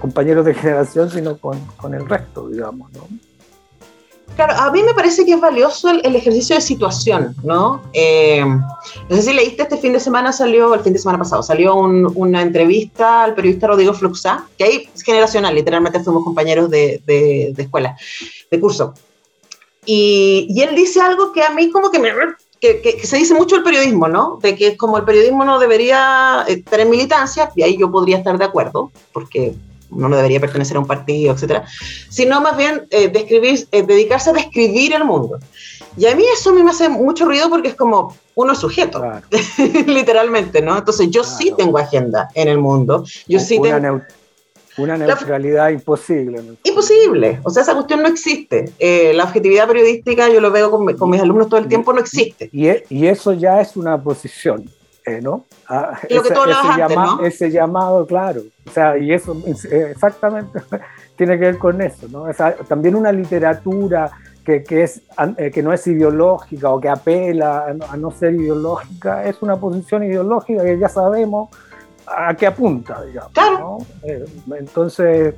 compañeros 0.00 0.44
de 0.44 0.54
generación 0.54 1.10
sino 1.10 1.38
con, 1.38 1.58
con 1.76 1.94
el 1.94 2.06
resto 2.08 2.48
digamos 2.48 2.92
¿no? 2.92 3.08
Claro, 4.36 4.54
a 4.54 4.70
mí 4.72 4.82
me 4.82 4.94
parece 4.94 5.24
que 5.24 5.32
es 5.32 5.40
valioso 5.40 5.88
el, 5.90 6.16
ejercicio 6.16 6.56
de 6.56 6.60
situación, 6.60 7.36
¿no? 7.44 7.82
Eh, 7.92 8.44
no 8.44 9.16
sé 9.16 9.22
si 9.22 9.32
leíste 9.32 9.62
este 9.62 9.76
fin 9.76 9.92
de 9.92 10.00
semana, 10.00 10.32
salió, 10.32 10.74
el 10.74 10.80
fin 10.80 10.92
de 10.92 10.98
semana 10.98 11.18
pasado, 11.18 11.42
salió 11.42 11.76
una 11.76 12.42
entrevista 12.42 13.22
al 13.22 13.34
periodista 13.34 13.68
Rodrigo 13.68 13.94
Fluxá, 13.94 14.46
que 14.58 14.64
ahí 14.64 14.88
es 14.92 15.02
generacional, 15.02 15.54
literalmente 15.54 16.00
fuimos 16.00 16.24
compañeros 16.24 16.68
de, 16.68 17.00
de, 17.06 17.54
escuela, 17.56 17.96
de 18.50 18.60
curso. 18.60 18.94
Y, 19.86 20.46
y, 20.48 20.62
él 20.62 20.74
dice 20.74 21.00
algo 21.00 21.32
que 21.32 21.42
a 21.42 21.50
mí 21.50 21.70
como 21.70 21.90
que 21.90 21.98
me... 22.00 22.10
Que, 22.60 22.80
que, 22.80 23.06
se 23.06 23.18
dice 23.18 23.34
mucho 23.34 23.56
el 23.56 23.62
periodismo, 23.62 24.08
¿no? 24.08 24.38
De 24.40 24.56
que 24.56 24.76
como 24.76 24.96
el 24.96 25.04
periodismo 25.04 25.44
no 25.44 25.58
debería 25.58 26.44
eh, 26.48 26.62
tener 26.62 26.88
militancia, 26.88 27.52
y 27.54 27.62
ahí 27.62 27.76
yo 27.76 27.90
podría 27.92 28.16
estar 28.16 28.38
de 28.38 28.46
acuerdo, 28.46 28.90
porque 29.12 29.54
uno 29.94 30.08
no 30.08 30.16
debería 30.16 30.40
pertenecer 30.40 30.76
a 30.76 30.80
un 30.80 30.86
partido, 30.86 31.32
etcétera, 31.32 31.64
sino 32.08 32.40
más 32.40 32.56
bien 32.56 32.86
eh, 32.90 33.08
describir, 33.08 33.66
eh, 33.72 33.82
dedicarse 33.82 34.30
a 34.30 34.32
describir 34.32 34.94
el 34.94 35.04
mundo. 35.04 35.38
Y 35.96 36.06
a 36.06 36.16
mí 36.16 36.24
eso 36.32 36.52
me 36.52 36.68
hace 36.68 36.88
mucho 36.88 37.24
ruido 37.24 37.48
porque 37.48 37.68
es 37.68 37.74
como 37.74 38.16
uno 38.34 38.52
es 38.52 38.58
sujeto, 38.58 39.02
literalmente, 39.86 40.60
¿no? 40.60 40.76
Entonces 40.76 41.08
yo 41.10 41.22
sí 41.22 41.52
tengo 41.56 41.78
agenda 41.78 42.28
en 42.34 42.48
el 42.48 42.58
mundo, 42.58 43.04
yo 43.28 43.38
sí 43.38 43.60
tengo... 43.60 44.00
una 44.76 44.96
neutralidad 44.96 45.70
imposible. 45.70 46.42
Imposible, 46.64 47.40
o 47.44 47.50
sea, 47.50 47.62
esa 47.62 47.74
cuestión 47.74 48.02
no 48.02 48.08
existe. 48.08 48.72
Eh, 48.80 49.12
la 49.14 49.24
objetividad 49.24 49.68
periodística, 49.68 50.28
yo 50.28 50.40
lo 50.40 50.50
veo 50.50 50.70
con, 50.70 50.92
con 50.96 51.10
mis 51.10 51.20
alumnos 51.20 51.48
todo 51.48 51.60
el 51.60 51.68
tiempo, 51.68 51.92
no 51.92 52.00
existe. 52.00 52.50
Y, 52.52 52.68
y, 52.88 53.06
eso 53.06 53.32
ya 53.32 53.60
es 53.60 53.76
una 53.76 54.02
posición. 54.02 54.68
¿No? 55.22 55.44
Ah, 55.68 55.98
Lo 56.08 56.22
que 56.22 56.30
tú 56.30 56.40
ese, 56.44 57.26
ese 57.26 57.50
llamado, 57.50 58.06
claro. 58.06 58.42
O 58.66 58.70
sea, 58.70 58.96
y 58.96 59.12
eso 59.12 59.36
exactamente 59.46 60.60
tiene 61.16 61.38
que 61.38 61.44
ver 61.44 61.58
con 61.58 61.80
eso, 61.82 62.08
¿no? 62.08 62.26
también 62.66 62.94
una 62.94 63.12
literatura 63.12 64.10
que, 64.44 64.62
que, 64.62 64.82
es, 64.82 65.02
eh, 65.36 65.50
que 65.50 65.62
no 65.62 65.72
es 65.72 65.86
ideológica 65.86 66.70
o 66.70 66.80
que 66.80 66.88
apela 66.88 67.76
a 67.88 67.96
no, 67.96 68.10
ser 68.10 68.34
ideológica, 68.34 69.24
es 69.24 69.40
una 69.42 69.56
posición 69.56 70.04
ideológica 70.04 70.62
que 70.64 70.78
ya 70.78 70.88
sabemos 70.88 71.50
a 72.06 72.34
qué 72.34 72.46
apunta, 72.46 73.02
digamos. 73.04 73.32
Claro. 73.32 73.78
Eh, 74.02 74.24
entonces, 74.58 75.34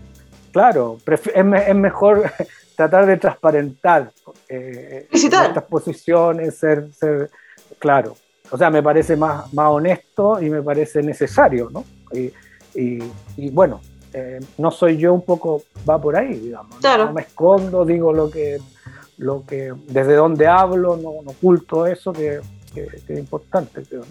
claro, 0.52 0.98
es, 1.06 1.20
es, 1.32 1.74
mejor 1.74 2.30
tratar 2.76 3.06
de 3.06 3.16
transparentar 3.16 4.10
eh, 4.48 5.08
estas 5.10 5.64
posiciones, 5.64 6.56
ser, 6.56 6.92
ser 6.92 7.30
claro 7.78 8.16
o 8.50 8.58
sea, 8.58 8.70
me 8.70 8.82
parece 8.82 9.16
más, 9.16 9.52
más 9.52 9.70
honesto 9.70 10.40
y 10.40 10.50
me 10.50 10.62
parece 10.62 11.02
necesario, 11.02 11.68
¿no? 11.70 11.84
Y, 12.12 12.32
y, 12.74 13.50
bueno, 13.50 13.80
eh, 14.12 14.40
no 14.58 14.70
soy 14.70 14.96
yo 14.98 15.12
un 15.12 15.22
poco, 15.22 15.62
va 15.88 16.00
por 16.00 16.16
ahí, 16.16 16.34
digamos. 16.34 16.76
No, 16.82 17.12
me 17.12 17.22
escondo, 17.22 17.84
digo 17.84 18.12
lo 18.12 18.30
que, 18.30 18.58
lo 19.18 19.44
que, 19.46 19.72
desde 19.88 20.14
donde 20.14 20.46
hablo, 20.46 20.96
no, 20.96 21.08
oculto 21.30 21.86
eso 21.86 22.12
que, 22.12 22.40
que, 22.74 22.86
es 23.08 23.18
importante, 23.18 23.82
creo. 23.82 24.04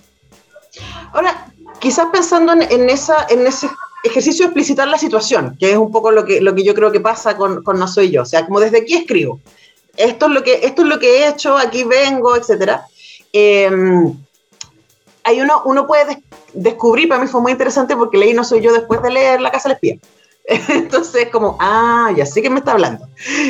Ahora, 1.14 1.48
quizás 1.80 2.08
pensando 2.12 2.54
en, 2.54 2.64
en, 2.64 2.90
esa, 2.90 3.28
en 3.30 3.48
ese 3.48 3.70
ejercicio 4.04 4.46
de 4.46 4.48
explicitar 4.48 4.88
la 4.88 4.98
situación, 4.98 5.56
que 5.58 5.72
es 5.72 5.78
un 5.78 5.92
poco 5.92 6.12
lo 6.12 6.26
que, 6.26 6.42
lo 6.42 6.54
que 6.54 6.64
yo 6.64 6.74
creo 6.74 6.92
que 6.92 7.00
pasa 7.00 7.38
con, 7.38 7.64
con 7.64 7.80
No 7.80 7.88
Soy 7.88 8.12
Yo, 8.12 8.24
o 8.24 8.26
sea, 8.26 8.46
como 8.46 8.60
desde 8.60 8.80
aquí 8.80 8.96
escribo, 8.96 9.40
esto 9.96 10.26
es 10.26 10.32
lo 10.32 10.44
que, 10.44 10.66
esto 10.66 10.82
es 10.82 10.88
lo 10.88 11.00
que 11.00 11.20
he 11.20 11.30
hecho, 11.30 11.58
aquí 11.58 11.84
vengo, 11.84 12.36
etcétera. 12.36 12.86
Eh, 13.32 13.70
hay 15.26 15.42
uno, 15.42 15.64
uno 15.66 15.88
puede 15.88 16.24
descubrir, 16.54 17.10
para 17.10 17.22
mí 17.22 17.28
fue 17.28 17.42
muy 17.42 17.52
interesante 17.52 17.96
porque 17.96 18.18
leí 18.18 18.34
No 18.34 18.44
Soy 18.44 18.62
Yo 18.62 18.72
después 18.72 19.02
de 19.02 19.10
leer 19.10 19.42
La 19.42 19.52
Casa 19.52 19.68
del 19.68 19.76
Espía. 19.76 19.98
Entonces, 20.70 21.30
como, 21.32 21.58
ah, 21.60 22.14
ya 22.16 22.28
sé 22.28 22.44
que 22.44 22.52
me 22.52 22.60
está 22.60 22.74
hablando. 22.74 23.08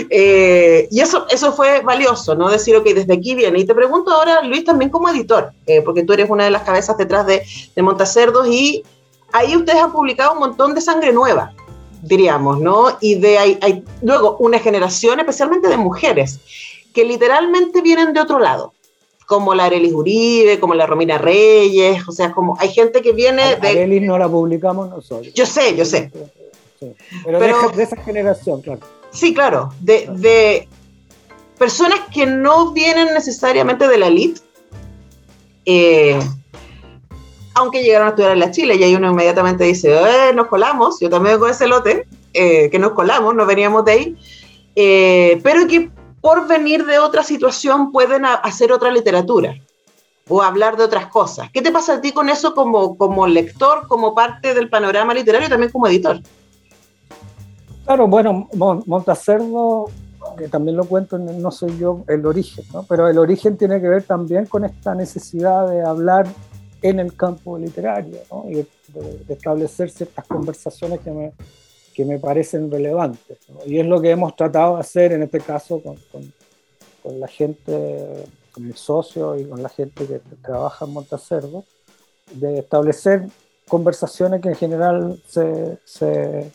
Eh, 0.09 0.87
y 0.89 1.01
eso, 1.01 1.27
eso 1.29 1.51
fue 1.51 1.81
valioso, 1.81 2.33
¿no? 2.33 2.49
Decir, 2.49 2.77
ok, 2.77 2.85
desde 2.85 3.13
aquí 3.13 3.35
viene. 3.35 3.59
Y 3.59 3.65
te 3.65 3.75
pregunto 3.75 4.11
ahora, 4.11 4.41
Luis, 4.43 4.63
también 4.63 4.89
como 4.89 5.09
editor, 5.09 5.51
eh, 5.67 5.81
porque 5.81 6.03
tú 6.03 6.13
eres 6.13 6.29
una 6.29 6.45
de 6.45 6.51
las 6.51 6.63
cabezas 6.63 6.97
detrás 6.97 7.27
de, 7.27 7.43
de 7.75 7.81
Montacerdos 7.81 8.47
y 8.47 8.83
ahí 9.33 9.57
ustedes 9.57 9.81
han 9.81 9.91
publicado 9.91 10.31
un 10.31 10.39
montón 10.39 10.73
de 10.73 10.79
sangre 10.79 11.11
nueva, 11.11 11.51
diríamos, 12.01 12.61
¿no? 12.61 12.97
Y 13.01 13.15
de 13.15 13.37
hay, 13.37 13.59
hay 13.61 13.83
luego 14.01 14.37
una 14.39 14.59
generación, 14.59 15.19
especialmente 15.19 15.67
de 15.67 15.75
mujeres, 15.75 16.39
que 16.93 17.03
literalmente 17.03 17.81
vienen 17.81 18.13
de 18.13 18.21
otro 18.21 18.39
lado 18.39 18.74
como 19.25 19.55
la 19.55 19.65
Arelis 19.65 19.93
Uribe, 19.93 20.59
como 20.59 20.75
la 20.75 20.85
Romina 20.85 21.17
Reyes, 21.17 22.07
o 22.07 22.11
sea, 22.11 22.31
como 22.31 22.57
hay 22.59 22.69
gente 22.69 23.01
que 23.01 23.11
viene 23.11 23.55
de... 23.55 23.67
Arelis 23.67 24.01
no 24.01 24.17
la 24.17 24.27
publicamos 24.27 24.89
nosotros. 24.89 25.33
Yo 25.33 25.45
sé, 25.45 25.75
yo 25.75 25.85
sé. 25.85 26.11
Pero, 27.23 27.39
de, 27.71 27.83
esa 27.83 27.95
generación, 27.97 28.61
claro. 28.61 28.81
Sí, 29.11 29.33
claro, 29.33 29.73
de, 29.79 30.07
de, 30.11 30.67
personas 31.57 31.99
que 32.13 32.25
no 32.25 32.71
vienen 32.71 33.13
necesariamente 33.13 33.87
de 33.87 33.97
la 33.97 34.07
elite, 34.07 34.41
eh, 35.65 36.19
aunque 37.55 37.81
llegaron 37.81 38.07
a 38.07 38.09
estudiar 38.11 38.33
en 38.33 38.39
la 38.39 38.51
Chile 38.51 38.75
y 38.75 38.83
ahí 38.83 38.95
uno 38.95 39.09
inmediatamente 39.09 39.63
dice, 39.63 39.93
eh, 39.93 40.33
nos 40.33 40.47
colamos, 40.47 40.99
yo 40.99 41.09
también 41.09 41.39
con 41.39 41.49
ese 41.49 41.67
lote, 41.67 42.05
eh, 42.33 42.69
que 42.69 42.77
nos 42.77 42.91
colamos, 42.91 43.33
no 43.33 43.45
veníamos 43.45 43.85
de 43.85 43.91
ahí, 43.91 44.17
eh, 44.75 45.39
pero 45.41 45.65
que 45.67 45.89
por 46.25 46.47
venir 46.47 46.87
de 46.87 46.97
otra 46.97 47.21
situación 47.21 47.91
pueden 47.91 48.25
hacer 48.25 48.71
otra 48.71 48.89
literatura 48.89 49.53
o 50.27 50.41
hablar 50.41 50.75
de 50.75 50.83
otras 50.83 51.05
cosas. 51.05 51.51
¿Qué 51.53 51.61
te 51.61 51.71
pasa 51.71 51.93
a 51.93 52.01
ti 52.01 52.13
con 52.13 52.29
eso 52.29 52.55
como, 52.55 52.97
como 52.97 53.27
lector, 53.27 53.87
como 53.87 54.15
parte 54.15 54.55
del 54.55 54.67
panorama 54.67 55.13
literario 55.13 55.45
y 55.45 55.51
también 55.51 55.71
como 55.71 55.85
editor? 55.85 56.19
Claro, 57.85 58.07
bueno, 58.07 58.49
Montacerdo, 58.87 59.85
que 60.35 60.47
también 60.47 60.77
lo 60.77 60.85
cuento, 60.85 61.19
no 61.19 61.51
soy 61.51 61.77
yo 61.77 62.03
el 62.07 62.25
origen, 62.25 62.65
¿no? 62.73 62.81
pero 62.89 63.07
el 63.07 63.19
origen 63.19 63.55
tiene 63.55 63.79
que 63.79 63.87
ver 63.87 64.01
también 64.01 64.47
con 64.47 64.65
esta 64.65 64.95
necesidad 64.95 65.69
de 65.69 65.83
hablar 65.83 66.25
en 66.81 67.01
el 67.01 67.15
campo 67.15 67.55
literario 67.59 68.17
¿no? 68.31 68.45
y 68.49 68.55
de, 68.55 69.25
establecer 69.29 69.91
ciertas 69.91 70.25
conversaciones 70.25 71.01
que 71.01 71.11
me, 71.11 71.33
que 71.95 72.05
me 72.05 72.19
parecen 72.19 72.69
relevantes. 72.69 73.37
Y 73.65 73.79
es 73.79 73.85
lo 73.85 74.01
que 74.01 74.11
hemos 74.11 74.35
tratado 74.35 74.75
de 74.75 74.81
hacer 74.81 75.13
en 75.13 75.23
este 75.23 75.39
caso 75.39 75.81
con, 75.81 75.95
con, 76.11 76.33
con, 77.01 77.19
la 77.19 77.27
gente, 77.27 78.25
con 78.51 78.65
el 78.65 78.75
socio 78.75 79.39
y 79.39 79.45
con 79.45 79.63
la 79.63 79.69
gente 79.69 80.05
que 80.05 80.19
trabaja 80.43 80.85
en 80.85 80.91
Montacerdo, 80.91 81.63
de 82.33 82.59
establecer 82.59 83.27
conversaciones 83.67 84.41
que 84.41 84.49
en 84.49 84.55
general 84.55 85.21
se, 85.27 85.77
se, 85.85 86.51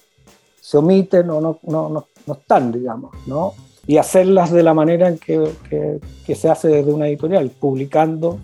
se 0.61 0.77
omiten 0.77 1.31
o 1.31 1.41
no, 1.41 1.59
no, 1.63 1.89
no, 1.89 2.07
no, 2.27 2.35
están, 2.35 2.71
digamos, 2.71 3.13
¿no? 3.27 3.55
y 3.87 3.97
hacerlas 3.97 4.53
de 4.53 4.63
la 4.63 4.75
manera 4.75 5.09
en 5.09 5.19
que, 5.19 5.51
que, 5.69 6.01
que 6.27 6.35
se 6.35 6.51
hace 6.51 6.69
desde 6.69 6.93
una 6.93 7.09
editorial, 7.09 7.51
publicando 7.51 8.39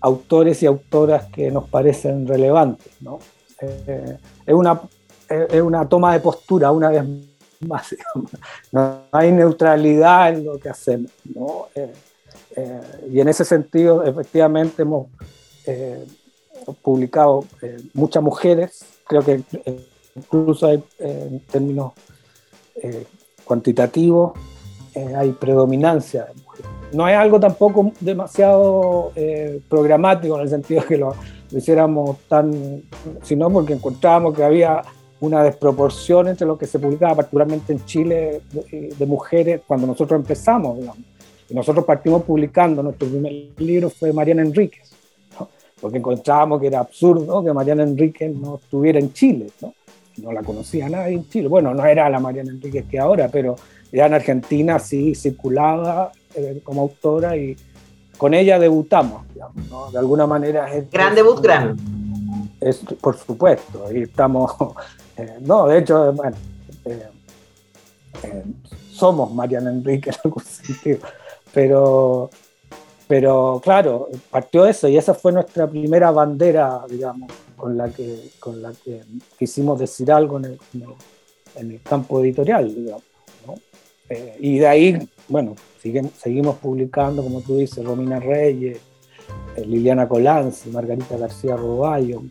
autores 0.00 0.62
y 0.62 0.66
autoras 0.66 1.26
que 1.26 1.50
nos 1.50 1.68
parecen 1.68 2.26
relevantes. 2.26 2.92
¿no? 3.00 3.18
Eh, 3.60 4.16
es, 4.46 4.54
una, 4.54 4.80
es 5.30 5.62
una 5.62 5.88
toma 5.88 6.12
de 6.12 6.20
postura, 6.20 6.70
una 6.70 6.90
vez 6.90 7.04
más. 7.60 7.94
No 8.72 9.02
hay 9.12 9.32
neutralidad 9.32 10.30
en 10.30 10.44
lo 10.44 10.58
que 10.58 10.68
hacemos. 10.68 11.10
¿no? 11.24 11.66
Eh, 11.74 11.92
eh, 12.56 12.80
y 13.12 13.20
en 13.20 13.28
ese 13.28 13.44
sentido, 13.44 14.02
efectivamente, 14.04 14.82
hemos 14.82 15.06
publicado 16.82 17.44
muchas 17.94 18.22
mujeres, 18.22 18.84
creo 19.06 19.22
que 19.22 19.42
incluso 20.16 20.66
hay, 20.66 20.82
en 20.98 21.40
términos 21.40 21.92
cuantitativos, 23.44 24.32
hay 25.16 25.32
predominancia 25.32 26.24
de 26.24 26.34
mujeres 26.34 26.80
no 26.92 27.08
es 27.08 27.16
algo 27.16 27.38
tampoco 27.38 27.92
demasiado 28.00 29.12
eh, 29.14 29.60
programático 29.68 30.36
en 30.36 30.42
el 30.42 30.48
sentido 30.48 30.84
que 30.84 30.96
lo, 30.96 31.14
hiciéramos 31.50 32.18
tan, 32.28 32.82
sino 33.22 33.50
porque 33.50 33.74
encontrábamos 33.74 34.34
que 34.34 34.44
había 34.44 34.82
una 35.20 35.42
desproporción 35.42 36.28
entre 36.28 36.46
lo 36.46 36.56
que 36.56 36.66
se 36.66 36.78
publicaba, 36.78 37.16
particularmente 37.16 37.72
en 37.72 37.84
Chile, 37.84 38.42
de, 38.52 39.06
mujeres, 39.06 39.60
cuando 39.66 39.86
nosotros 39.86 40.18
empezamos, 40.18 40.78
Y 41.48 41.54
nosotros 41.54 41.84
partimos 41.84 42.22
publicando, 42.22 42.82
nuestro 42.82 43.08
primer 43.08 43.32
libro 43.58 43.90
fue 43.90 44.12
Mariana 44.12 44.42
Enríquez, 44.42 44.90
porque 45.80 45.98
encontrábamos 45.98 46.60
que 46.60 46.68
era 46.68 46.80
absurdo 46.80 47.42
que 47.44 47.52
Mariana 47.52 47.82
Enríquez 47.82 48.34
no 48.34 48.56
estuviera 48.56 48.98
en 48.98 49.12
Chile, 49.12 49.50
¿no? 49.60 49.74
no 50.22 50.32
la 50.32 50.42
conocía 50.42 50.88
nadie 50.88 51.14
en 51.14 51.28
Chile. 51.28 51.48
Bueno, 51.48 51.74
no 51.74 51.84
era 51.84 52.08
la 52.08 52.20
Mariana 52.20 52.50
Enríquez 52.50 52.84
que 52.90 52.98
ahora, 52.98 53.28
pero 53.28 53.56
ya 53.92 54.06
en 54.06 54.14
Argentina 54.14 54.78
sí 54.78 55.14
circulaba 55.14 56.12
eh, 56.34 56.60
como 56.62 56.82
autora 56.82 57.36
y 57.36 57.56
con 58.16 58.34
ella 58.34 58.58
debutamos, 58.58 59.22
de 59.34 59.98
alguna 59.98 60.26
manera. 60.26 60.72
Es, 60.72 60.90
gran 60.90 61.14
debut, 61.14 61.40
gran. 61.40 61.76
Es, 62.60 62.78
por 63.00 63.16
supuesto, 63.16 63.90
y 63.92 64.02
estamos, 64.02 64.52
eh, 65.22 65.38
no, 65.40 65.66
de 65.66 65.78
hecho, 65.78 66.12
bueno, 66.12 66.36
eh, 66.84 67.08
somos 68.92 69.32
Mariana 69.32 69.70
Enrique 69.70 70.10
en 70.10 70.16
algún 70.24 70.44
sentido, 70.44 70.98
pero, 71.52 72.30
pero 73.06 73.60
claro, 73.62 74.08
partió 74.30 74.66
eso 74.66 74.88
y 74.88 74.96
esa 74.96 75.14
fue 75.14 75.32
nuestra 75.32 75.68
primera 75.68 76.10
bandera, 76.10 76.82
digamos, 76.88 77.30
con 77.56 77.76
la 77.76 77.88
que, 77.90 78.30
con 78.38 78.62
la 78.62 78.72
que 78.72 79.02
quisimos 79.38 79.78
decir 79.78 80.10
algo 80.10 80.38
en 80.38 80.58
el, 81.56 81.80
campo 81.82 82.20
editorial, 82.20 82.74
digamos. 82.74 83.02
y 84.38 84.58
de 84.58 84.66
ahí, 84.66 85.08
bueno, 85.28 85.54
seguimos 86.16 86.56
publicando, 86.56 87.22
como 87.22 87.40
tú 87.40 87.56
dices, 87.56 87.84
Romina 87.84 88.20
Reyes, 88.20 88.78
eh, 89.56 89.64
Liliana 89.66 90.08
Colanzi, 90.08 90.70
Margarita 90.70 91.16
García 91.16 91.56
Roballo. 91.56 92.22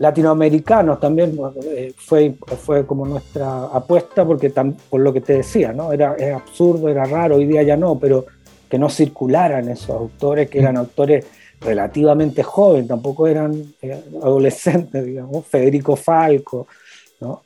Latinoamericanos 0.00 0.98
también 0.98 1.38
eh, 1.62 1.92
fue, 1.94 2.34
fue 2.64 2.86
como 2.86 3.04
nuestra 3.04 3.64
apuesta, 3.66 4.24
porque 4.24 4.50
por 4.88 5.02
lo 5.02 5.12
que 5.12 5.20
te 5.20 5.34
decía, 5.34 5.74
¿no? 5.74 5.92
Era, 5.92 6.16
absurdo, 6.34 6.88
era 6.88 7.04
raro, 7.04 7.36
hoy 7.36 7.46
día 7.46 7.62
ya 7.62 7.76
no, 7.76 7.98
pero 7.98 8.24
que 8.70 8.78
no 8.78 8.88
circularan 8.88 9.68
esos 9.68 9.90
autores, 9.90 10.48
que 10.48 10.58
eran 10.58 10.78
autores 10.78 11.26
relativamente 11.60 12.42
jóvenes, 12.42 12.88
tampoco 12.88 13.26
eran 13.26 13.74
eh, 13.82 14.02
adolescentes, 14.22 15.04
digamos, 15.04 15.46
Federico 15.46 15.96
Falco, 15.96 16.66
¿no? 17.20 17.42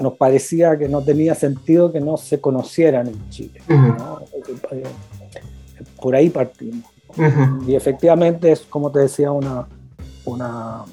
nos 0.00 0.14
parecía 0.14 0.76
que 0.76 0.86
no 0.86 1.00
tenía 1.00 1.34
sentido 1.34 1.90
que 1.92 2.00
no 2.00 2.18
se 2.18 2.40
conocieran 2.40 3.06
en 3.06 3.30
Chile. 3.30 3.62
Por 6.02 6.14
ahí 6.14 6.28
partimos. 6.28 6.90
Y 7.66 7.74
efectivamente 7.74 8.52
es, 8.52 8.60
como 8.62 8.90
te 8.90 8.98
decía, 8.98 9.30
una, 9.30 9.68
una, 10.24 10.84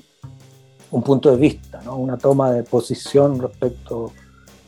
un 0.91 1.03
punto 1.03 1.31
de 1.31 1.37
vista, 1.37 1.81
¿no? 1.83 1.97
una 1.97 2.17
toma 2.17 2.51
de 2.51 2.63
posición 2.63 3.39
respecto 3.39 4.11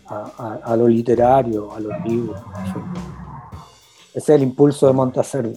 a, 0.08 0.76
lo 0.76 0.88
literario, 0.88 1.72
a 1.74 1.80
los 1.80 1.94
libros. 2.04 2.40
Ese 4.14 4.18
es 4.18 4.30
el 4.30 4.44
impulso 4.44 4.88
de 4.88 4.94
Montacerdo. 4.94 5.54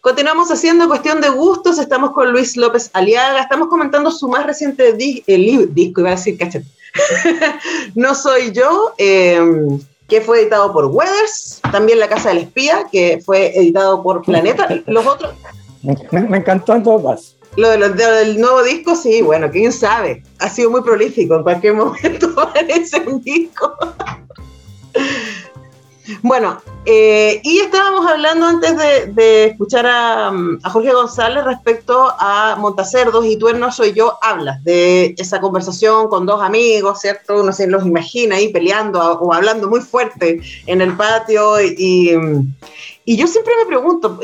Continuamos 0.00 0.50
haciendo 0.50 0.88
cuestión 0.88 1.20
de 1.20 1.28
gustos. 1.28 1.78
Estamos 1.78 2.10
con 2.10 2.32
Luis 2.32 2.56
López 2.56 2.90
Aliaga. 2.92 3.40
Estamos 3.40 3.68
comentando 3.68 4.10
su 4.10 4.26
más 4.26 4.46
reciente 4.46 4.94
disco, 4.94 6.00
iba 6.00 6.08
a 6.08 6.12
decir, 6.12 6.38
cachete 6.38 6.66
no 7.94 8.14
soy 8.14 8.52
yo, 8.52 8.92
em, 8.98 9.80
que 10.08 10.20
fue 10.20 10.42
editado 10.42 10.72
por 10.72 10.86
Weathers, 10.86 11.60
también 11.70 12.00
La 12.00 12.08
Casa 12.08 12.30
del 12.30 12.38
Espía, 12.38 12.86
que 12.90 13.22
fue 13.24 13.56
editado 13.56 14.02
por 14.02 14.22
Planeta. 14.22 14.68
Los 14.86 15.06
otros. 15.06 15.34
Me, 15.82 16.36
encantó 16.36 16.74
en 16.74 16.82
todo 16.82 17.02
caso. 17.02 17.34
Lo, 17.56 17.68
de 17.70 17.88
del 17.88 18.40
nuevo 18.40 18.62
disco, 18.62 18.96
sí, 18.96 19.20
bueno, 19.20 19.50
quién 19.50 19.72
sabe. 19.72 20.22
Ha 20.38 20.48
sido 20.48 20.70
muy 20.70 20.82
prolífico. 20.82 21.36
En 21.36 21.42
cualquier 21.42 21.74
momento 21.74 22.32
aparece 22.40 23.00
un 23.06 23.22
disco. 23.22 23.76
Bueno, 26.22 26.60
eh, 26.84 27.40
y 27.44 27.60
estábamos 27.60 28.06
hablando 28.06 28.46
antes 28.46 28.76
de, 29.14 29.44
escuchar 29.44 29.86
a, 29.86 30.32
Jorge 30.64 30.92
González 30.92 31.44
respecto 31.44 32.12
a 32.18 32.56
Montacerdos 32.58 33.24
y 33.24 33.36
tú 33.36 33.48
en 33.48 33.60
No 33.60 33.70
Soy 33.70 33.92
Yo 33.92 34.18
hablas 34.20 34.62
de 34.64 35.14
esa 35.16 35.40
conversación 35.40 36.08
con 36.08 36.26
dos 36.26 36.42
amigos, 36.42 37.00
¿cierto? 37.00 37.40
Uno 37.40 37.52
se 37.52 37.68
los 37.68 37.86
imagina 37.86 38.36
ahí 38.36 38.48
peleando 38.48 39.00
o 39.00 39.32
hablando 39.32 39.68
muy 39.68 39.80
fuerte 39.80 40.40
en 40.66 40.80
el 40.80 40.96
patio 40.96 41.60
y, 41.60 42.16
y 43.04 43.16
yo 43.16 43.26
siempre 43.28 43.54
me 43.60 43.66
pregunto, 43.66 44.18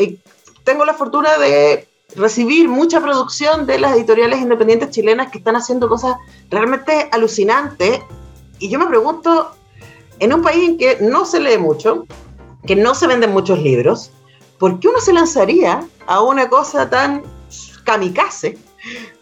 tengo 0.64 0.85
la 0.85 0.95
fortuna 0.95 1.38
de 1.38 1.88
recibir 2.16 2.68
mucha 2.68 3.01
producción 3.01 3.66
de 3.66 3.79
las 3.79 3.92
editoriales 3.92 4.40
independientes 4.40 4.90
chilenas 4.90 5.31
que 5.31 5.38
están 5.38 5.57
haciendo 5.57 5.88
cosas 5.88 6.16
realmente 6.51 7.09
alucinantes 7.12 8.01
y 8.59 8.71
yo 8.71 8.79
me 8.79 8.87
pregunto 8.87 9.51
en 10.18 10.33
un 10.33 10.42
país 10.42 10.71
en 10.71 10.79
que 10.79 10.99
no 11.01 11.25
se 11.25 11.38
lee 11.38 11.59
mucho, 11.59 12.07
que 12.66 12.75
no 12.75 12.94
se 12.94 13.07
venden 13.07 13.33
muchos 13.33 13.59
libros, 13.61 14.11
¿por 14.59 14.81
qué 14.81 14.88
uno 14.88 15.01
se 15.01 15.12
lanzaría 15.12 15.87
a 16.07 16.23
una 16.23 16.49
cosa 16.49 16.88
tan 16.88 17.23
kamikaze 17.85 18.59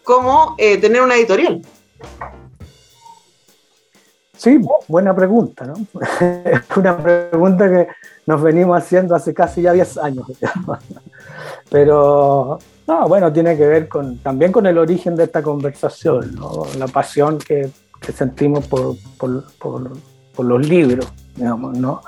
como 0.03 0.55
eh, 0.57 0.77
tener 0.77 1.01
una 1.01 1.15
editorial? 1.15 1.61
Sí, 4.37 4.59
buena 4.87 5.15
pregunta, 5.15 5.65
¿no? 5.65 5.73
Una 6.75 6.97
pregunta 6.97 7.67
que 7.67 7.87
nos 8.27 8.41
venimos 8.41 8.77
haciendo 8.77 9.15
hace 9.15 9.33
casi 9.33 9.63
ya 9.63 9.73
10 9.73 9.97
años. 9.97 10.27
Pero, 11.71 12.59
no, 12.87 13.07
bueno, 13.07 13.31
tiene 13.31 13.57
que 13.57 13.67
ver 13.67 13.87
con, 13.87 14.17
también 14.19 14.51
con 14.51 14.65
el 14.65 14.77
origen 14.77 15.15
de 15.15 15.25
esta 15.25 15.41
conversación. 15.41 16.35
La 16.77 16.87
pasión 16.87 17.37
que, 17.37 17.69
sentimos 18.13 18.67
por, 18.67 18.95
por 19.17 20.45
los 20.45 20.67
libros, 20.67 21.11
digamos, 21.35 21.77
¿no? 21.77 22.01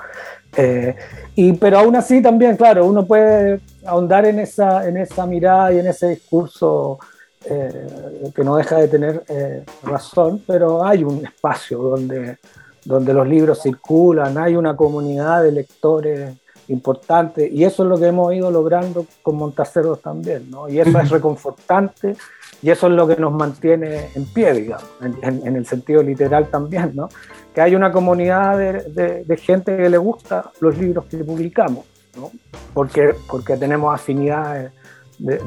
Eh, 0.56 0.96
y, 1.36 1.52
pero 1.54 1.78
aún 1.78 1.96
así 1.96 2.20
también, 2.20 2.56
claro, 2.56 2.86
uno 2.86 3.06
puede 3.06 3.60
ahondar 3.86 4.26
en 4.26 4.40
esa, 4.40 4.86
en 4.88 4.96
esa 4.96 5.26
mirada 5.26 5.72
y 5.72 5.78
en 5.78 5.86
ese 5.86 6.08
discurso 6.08 6.98
eh, 7.44 8.30
que 8.34 8.44
no 8.44 8.56
deja 8.56 8.76
de 8.76 8.88
tener 8.88 9.22
eh, 9.28 9.64
razón, 9.82 10.42
pero 10.46 10.84
hay 10.84 11.04
un 11.04 11.24
espacio 11.24 11.78
donde, 11.78 12.38
donde 12.84 13.14
los 13.14 13.26
libros 13.28 13.62
circulan, 13.62 14.36
hay 14.38 14.56
una 14.56 14.76
comunidad 14.76 15.44
de 15.44 15.52
lectores 15.52 16.36
importante 16.70 17.48
y 17.48 17.64
eso 17.64 17.82
es 17.82 17.88
lo 17.88 17.98
que 17.98 18.06
hemos 18.06 18.32
ido 18.32 18.50
logrando 18.50 19.04
con 19.22 19.36
Montaceros 19.36 20.00
también, 20.00 20.50
¿no? 20.50 20.68
Y 20.68 20.78
eso 20.78 20.98
es 20.98 21.10
reconfortante 21.10 22.16
y 22.62 22.70
eso 22.70 22.86
es 22.86 22.92
lo 22.92 23.06
que 23.06 23.16
nos 23.16 23.32
mantiene 23.32 24.08
en 24.14 24.24
pie, 24.26 24.52
digamos, 24.52 24.84
en, 25.00 25.56
el 25.56 25.66
sentido 25.66 26.02
literal 26.02 26.48
también, 26.48 26.92
¿no? 26.94 27.08
Que 27.54 27.60
hay 27.60 27.74
una 27.74 27.90
comunidad 27.90 28.56
de, 28.56 29.24
de, 29.24 29.36
gente 29.36 29.76
que 29.76 29.90
le 29.90 29.98
gusta 29.98 30.50
los 30.60 30.78
libros 30.78 31.06
que 31.06 31.18
publicamos, 31.18 31.84
¿no? 32.16 32.30
Porque, 32.72 33.14
porque 33.28 33.56
tenemos 33.56 33.92
afinidades 33.92 34.72
de, 35.18 35.38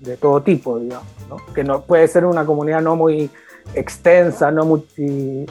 de, 0.00 0.16
todo 0.16 0.42
tipo, 0.42 0.78
digamos, 0.78 1.06
¿no? 1.28 1.36
Que 1.54 1.62
no, 1.62 1.82
puede 1.82 2.08
ser 2.08 2.24
una 2.24 2.44
comunidad 2.44 2.82
no 2.82 2.96
muy 2.96 3.30
extensa, 3.74 4.50
no, 4.50 4.64
multi, 4.64 5.46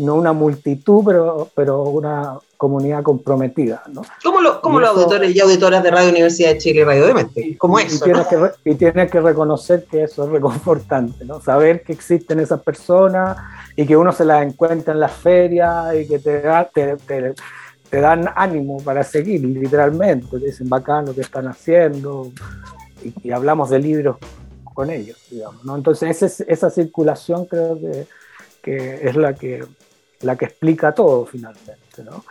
no 0.00 0.14
una 0.14 0.32
multitud, 0.32 1.02
pero, 1.04 1.48
pero 1.54 1.82
una 1.84 2.38
comunidad 2.56 3.02
comprometida. 3.02 3.82
¿no? 3.92 4.02
Como, 4.22 4.40
lo, 4.40 4.60
como 4.60 4.80
los 4.80 4.90
auditores 4.90 5.34
y 5.34 5.40
auditoras 5.40 5.82
de 5.82 5.90
Radio 5.90 6.10
Universidad 6.10 6.50
de 6.50 6.58
Chile 6.58 6.80
y 6.80 6.84
Radio 6.84 7.06
de 7.06 7.14
Mente, 7.14 7.58
como 7.58 7.78
eso. 7.78 7.96
Y 7.96 8.12
tienes, 8.12 8.26
que, 8.26 8.70
y 8.70 8.74
tienes 8.74 9.10
que 9.10 9.20
reconocer 9.20 9.84
que 9.84 10.04
eso 10.04 10.24
es 10.24 10.30
reconfortante, 10.30 11.24
¿no? 11.24 11.40
saber 11.40 11.82
que 11.82 11.92
existen 11.92 12.40
esas 12.40 12.60
personas 12.60 13.38
y 13.76 13.86
que 13.86 13.96
uno 13.96 14.12
se 14.12 14.24
las 14.24 14.44
encuentra 14.46 14.92
en 14.92 15.00
las 15.00 15.12
ferias 15.12 15.94
y 15.94 16.06
que 16.06 16.18
te, 16.18 16.42
da, 16.42 16.68
te, 16.72 16.96
te, 16.96 18.00
dan 18.00 18.28
ánimo 18.36 18.82
para 18.82 19.02
seguir, 19.04 19.42
literalmente. 19.42 20.26
Te 20.38 20.46
dicen 20.46 20.68
bacán 20.68 21.06
lo 21.06 21.14
que 21.14 21.22
están 21.22 21.48
haciendo 21.48 22.30
y, 23.02 23.28
y 23.28 23.32
hablamos 23.32 23.70
de 23.70 23.78
libros 23.78 24.16
con 24.74 24.90
ellos, 24.90 25.18
digamos. 25.30 25.64
¿no? 25.64 25.76
Entonces, 25.76 26.22
esa, 26.22 26.44
esa 26.46 26.70
circulación 26.70 27.46
creo 27.46 27.78
que, 27.80 28.06
que, 28.62 29.08
es 29.08 29.16
la 29.16 29.34
que, 29.34 29.64
la 30.22 30.36
que 30.36 30.46
explica 30.46 30.92
todo 30.92 31.26
finalmente. 31.26 31.76
¿no? 32.04 32.24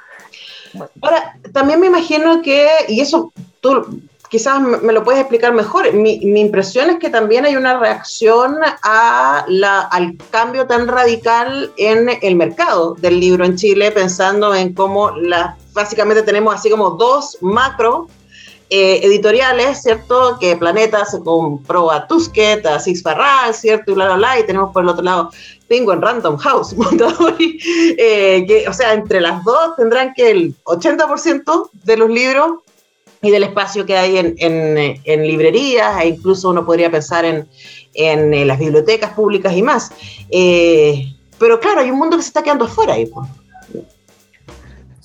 Ahora, 1.02 1.38
también 1.54 1.80
me 1.80 1.88
imagino 1.88 2.42
que, 2.42 2.68
y 2.88 3.02
eso 3.02 3.34
tú 3.62 4.02
quizás 4.30 4.62
me 4.62 4.94
lo 4.94 5.04
puedes 5.04 5.22
explicar 5.22 5.54
mejor, 5.54 5.92
mi, 5.94 6.20
mi 6.20 6.42
impresión 6.42 6.92
es 6.92 7.00
que 7.00 7.10
también 7.10 7.46
hay 7.46 7.56
una 7.56 7.80
reacción 7.80 8.58
a 8.84 9.44
la, 9.48 9.82
al 9.82 10.18
cambio 10.30 10.68
tan 10.68 10.88
radical 10.88 11.72
en 11.78 12.10
el 12.22 12.36
mercado 12.36 12.94
del 12.94 13.20
libro 13.20 13.44
en 13.44 13.56
Chile, 13.56 13.92
pensando 13.92 14.54
en 14.54 14.74
cómo 14.74 15.12
la, 15.12 15.58
básicamente 15.74 16.22
tenemos 16.22 16.54
así 16.54 16.70
como 16.70 16.92
dos 16.92 17.38
macro 17.42 18.08
eh, 18.72 19.00
editoriales, 19.04 19.82
¿cierto? 19.82 20.38
Que 20.40 20.56
Planeta 20.56 21.04
se 21.04 21.20
compró 21.22 21.90
a 21.90 22.06
Tusquet, 22.06 22.64
a 22.68 22.80
Six 22.80 23.02
Farral, 23.02 23.56
¿cierto? 23.56 23.92
Y 23.92 23.96
bla, 23.96 24.06
bla, 24.06 24.16
bla. 24.18 24.40
Y 24.40 24.46
tenemos 24.46 24.72
por 24.72 24.84
el 24.84 24.90
otro 24.90 25.04
lado 25.04 25.32
Penguin 25.68 26.00
Random 26.00 26.38
House, 26.38 26.74
Mondadori, 26.78 27.60
eh, 27.98 28.46
que, 28.48 28.68
o 28.68 28.74
sea, 28.74 28.94
entre 28.94 29.22
las 29.22 29.44
dos 29.44 29.76
tendrán 29.76 30.14
que 30.14 30.30
el 30.30 30.56
80% 30.66 31.70
de 31.84 31.98
los 31.98 32.10
libros 32.12 32.60
y 33.24 33.32
del 33.32 33.44
espacio 33.44 33.88
que 33.88 33.98
hay 33.98 34.18
en, 34.18 34.36
en, 34.38 35.24
librerías, 35.24 36.02
e 36.02 36.10
incluso 36.10 36.50
uno 36.50 36.64
podría 36.64 36.92
pensar 36.92 37.26
en, 37.26 37.50
en 37.96 38.34
eh, 38.34 38.46
las 38.46 38.60
bibliotecas 38.60 39.14
públicas 39.14 39.52
y 39.56 39.64
más. 39.64 39.92
pero 41.40 41.60
claro, 41.60 41.82
hay 41.82 41.90
un 41.90 41.98
mundo 41.98 42.18
que 42.18 42.24
se 42.24 42.30
está 42.30 42.44
quedando 42.44 42.66
afuera 42.66 42.94
ahí. 42.94 43.08
Pues. 43.08 43.28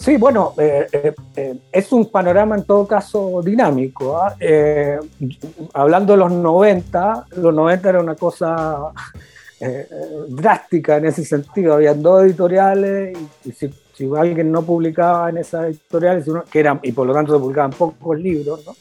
Sí, 0.04 0.18
bueno, 0.18 0.52
eh, 0.58 0.86
eh, 0.92 1.14
eh, 1.34 1.58
es 1.72 1.90
un 1.90 2.10
panorama 2.10 2.56
en 2.56 2.64
todo 2.64 2.86
caso 2.86 3.40
dinámico. 3.42 4.18
¿ah? 4.18 4.36
hablando 5.72 6.12
de 6.12 6.18
los 6.18 6.30
90, 6.30 7.26
los 7.36 7.54
90 7.54 7.88
era 7.88 8.00
una 8.00 8.14
cosa 8.14 8.92
drástica 10.28 10.98
en 10.98 11.06
ese 11.06 11.24
sentido. 11.24 11.72
Habían 11.72 12.02
dos 12.02 12.22
editoriales 12.22 13.16
y, 13.46 13.52
si, 13.52 13.70
alguien 14.14 14.52
no 14.52 14.60
publicaba 14.60 15.30
en 15.30 15.38
esas 15.38 15.68
editoriales, 15.68 16.26
que 16.50 16.60
eran, 16.60 16.80
y 16.82 16.92
por 16.92 17.06
lo 17.06 17.14
tanto 17.14 17.32
se 17.32 17.38
publicaban 17.38 17.70
pocos 17.70 18.20
libros, 18.20 18.62
¿no? 18.66 18.74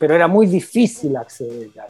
pero 0.00 0.16
era 0.16 0.26
muy 0.26 0.48
difícil 0.48 1.16
acceder 1.16 1.68
a 1.78 1.86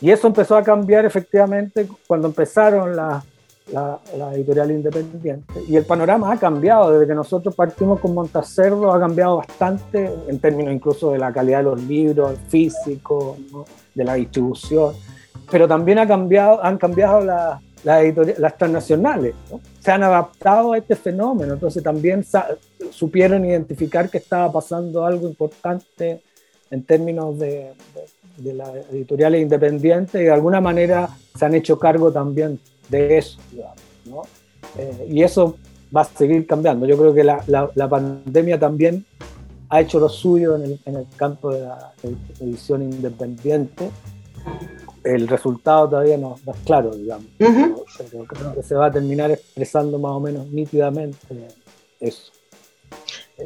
Y 0.00 0.10
eso 0.10 0.26
empezó 0.26 0.56
a 0.56 0.64
cambiar 0.64 1.04
efectivamente 1.04 1.86
cuando 2.08 2.26
empezaron 2.26 2.96
las 2.96 3.24
la, 3.72 4.00
editorial 4.34 4.70
independiente. 4.70 5.64
Y 5.68 5.76
el 5.76 5.84
panorama 5.84 6.32
ha 6.32 6.38
cambiado, 6.38 6.92
desde 6.92 7.06
que 7.06 7.14
nosotros 7.14 7.54
partimos 7.54 8.00
con 8.00 8.14
Montacerdo, 8.14 8.92
ha 8.92 9.00
cambiado 9.00 9.38
bastante 9.38 10.10
en 10.28 10.38
términos 10.38 10.74
incluso 10.74 11.12
de 11.12 11.18
la 11.18 11.32
calidad 11.32 11.58
de 11.58 11.64
los 11.64 11.82
libros, 11.82 12.38
físicos, 12.48 13.38
de 13.94 14.04
la 14.04 14.14
distribución, 14.14 14.94
pero 15.50 15.66
también 15.66 15.98
ha 15.98 16.06
cambiado, 16.06 16.62
han 16.64 16.78
cambiado 16.78 17.20
las, 17.20 17.60
las 17.84 18.58
transnacionales, 18.58 19.34
se 19.80 19.90
han 19.90 20.02
adaptado 20.02 20.72
a 20.72 20.78
este 20.78 20.96
fenómeno, 20.96 21.54
entonces 21.54 21.82
también 21.82 22.24
supieron 22.90 23.44
identificar 23.44 24.08
que 24.08 24.18
estaba 24.18 24.50
pasando 24.52 25.04
algo 25.04 25.28
importante 25.28 26.22
en 26.70 26.84
términos 26.84 27.38
de, 27.38 27.72
de, 28.36 28.50
de 28.50 28.54
las 28.54 28.70
editoriales 28.92 29.42
independientes 29.42 30.20
y 30.20 30.24
de 30.24 30.30
alguna 30.30 30.60
manera 30.60 31.08
se 31.36 31.44
han 31.44 31.54
hecho 31.54 31.78
cargo 31.78 32.12
también 32.12 32.60
de 32.90 33.18
eso, 33.18 33.38
¿no? 34.04 34.22
Eh, 34.78 35.08
y 35.10 35.22
eso 35.22 35.56
va 35.94 36.02
a 36.02 36.04
seguir 36.04 36.46
cambiando. 36.46 36.86
Yo 36.86 36.96
creo 36.96 37.14
que 37.14 37.24
la, 37.24 37.42
la, 37.46 37.88
pandemia 37.88 38.58
también 38.58 39.04
ha 39.68 39.80
hecho 39.80 39.98
lo 39.98 40.08
suyo 40.08 40.56
en 40.56 40.62
el, 40.62 40.80
en 40.84 40.96
el 40.96 41.06
campo 41.16 41.52
de 41.52 41.60
la 41.60 41.92
edición 42.40 42.82
independiente. 42.82 43.90
El 45.02 45.28
resultado 45.28 45.88
todavía 45.88 46.18
no, 46.18 46.36
es 46.46 46.56
claro, 46.64 46.90
digamos. 46.94 47.26
creo 47.38 48.54
que 48.54 48.62
se 48.62 48.74
va 48.74 48.86
a 48.86 48.92
terminar 48.92 49.30
expresando 49.30 49.98
más 49.98 50.12
o 50.12 50.20
menos 50.20 50.46
nítidamente 50.48 51.18
eso. 52.00 52.32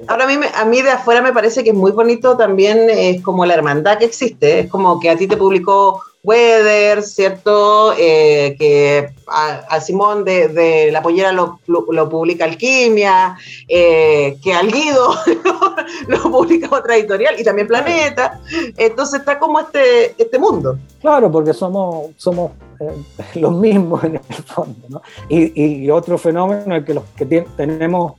Ahora 0.09 0.24
a 0.24 0.26
mí, 0.26 0.44
a 0.54 0.64
mí 0.64 0.83
de 0.83 0.90
afuera 0.90 1.22
me 1.22 1.33
parece 1.33 1.62
que 1.62 1.70
es 1.70 1.76
muy 1.76 1.92
bonito 1.92 2.37
también, 2.37 2.90
es 2.90 3.22
como 3.22 3.46
la 3.46 3.54
hermandad 3.54 3.98
que 3.98 4.07
existe, 4.07 4.61
es 4.61 4.70
como 4.70 4.98
que 4.98 5.11
a 5.11 5.16
ti 5.16 5.28
te 5.28 5.37
publicó 5.37 6.02
Weather, 6.24 7.02
¿cierto? 7.02 7.92
Eh, 7.98 8.56
que 8.58 9.10
a, 9.28 9.80
Simón 9.80 10.24
de, 10.24 10.88
la 10.90 11.02
pollera 11.02 11.32
lo, 11.32 11.60
publica 12.08 12.46
Alquimia, 12.46 13.37
eh, 13.68 14.38
que 14.42 14.54
al 14.54 14.72
Guido 14.72 15.14
lo 16.08 16.22
publica 16.22 16.74
otra 16.74 16.96
editorial 16.96 17.38
y 17.38 17.44
también 17.44 17.68
Planeta. 17.68 18.40
Entonces 18.78 19.20
está 19.20 19.38
como 19.38 19.60
este, 19.60 20.14
este 20.16 20.38
mundo. 20.38 20.78
Claro, 21.02 21.30
porque 21.30 21.52
somos, 21.52 22.12
somos 22.16 22.52
eh, 22.80 22.96
los 23.40 23.54
mismos 23.54 24.02
en 24.04 24.14
el 24.14 24.22
fondo. 24.22 24.87
¿no? 24.88 25.02
Y, 25.28 25.84
y, 25.84 25.90
otro 25.90 26.16
fenómeno 26.16 26.74
es 26.74 26.84
que 26.84 26.94
los 26.94 27.04
que 27.16 27.26
tenemos 27.26 28.14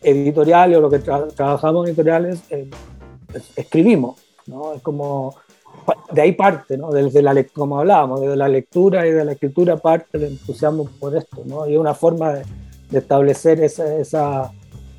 editoriales 0.00 0.78
o 0.78 0.80
los 0.82 0.92
que 0.92 1.00
trabajamos 1.00 1.84
en 1.84 1.94
editoriales 1.94 2.40
escribimos. 3.56 4.20
¿no? 4.46 4.72
Es 4.72 4.82
como 4.82 5.34
de 6.12 6.22
ahí 6.22 6.32
parte, 6.32 6.76
¿no? 6.76 6.90
Desde 6.90 7.22
la, 7.22 7.44
como 7.52 7.78
hablábamos, 7.78 8.20
desde 8.20 8.36
la 8.36 8.48
lectura 8.48 9.06
y 9.06 9.10
de 9.10 9.24
la 9.24 9.32
escritura 9.32 9.76
parte 9.76 10.18
el 10.18 10.24
entusiasmo 10.24 10.88
por 10.98 11.16
esto, 11.16 11.42
¿no? 11.46 11.68
Y 11.68 11.76
una 11.76 11.94
forma 11.94 12.32
de, 12.32 12.42
establecer 12.92 13.62
esa, 13.62 13.96
esa, 13.96 14.52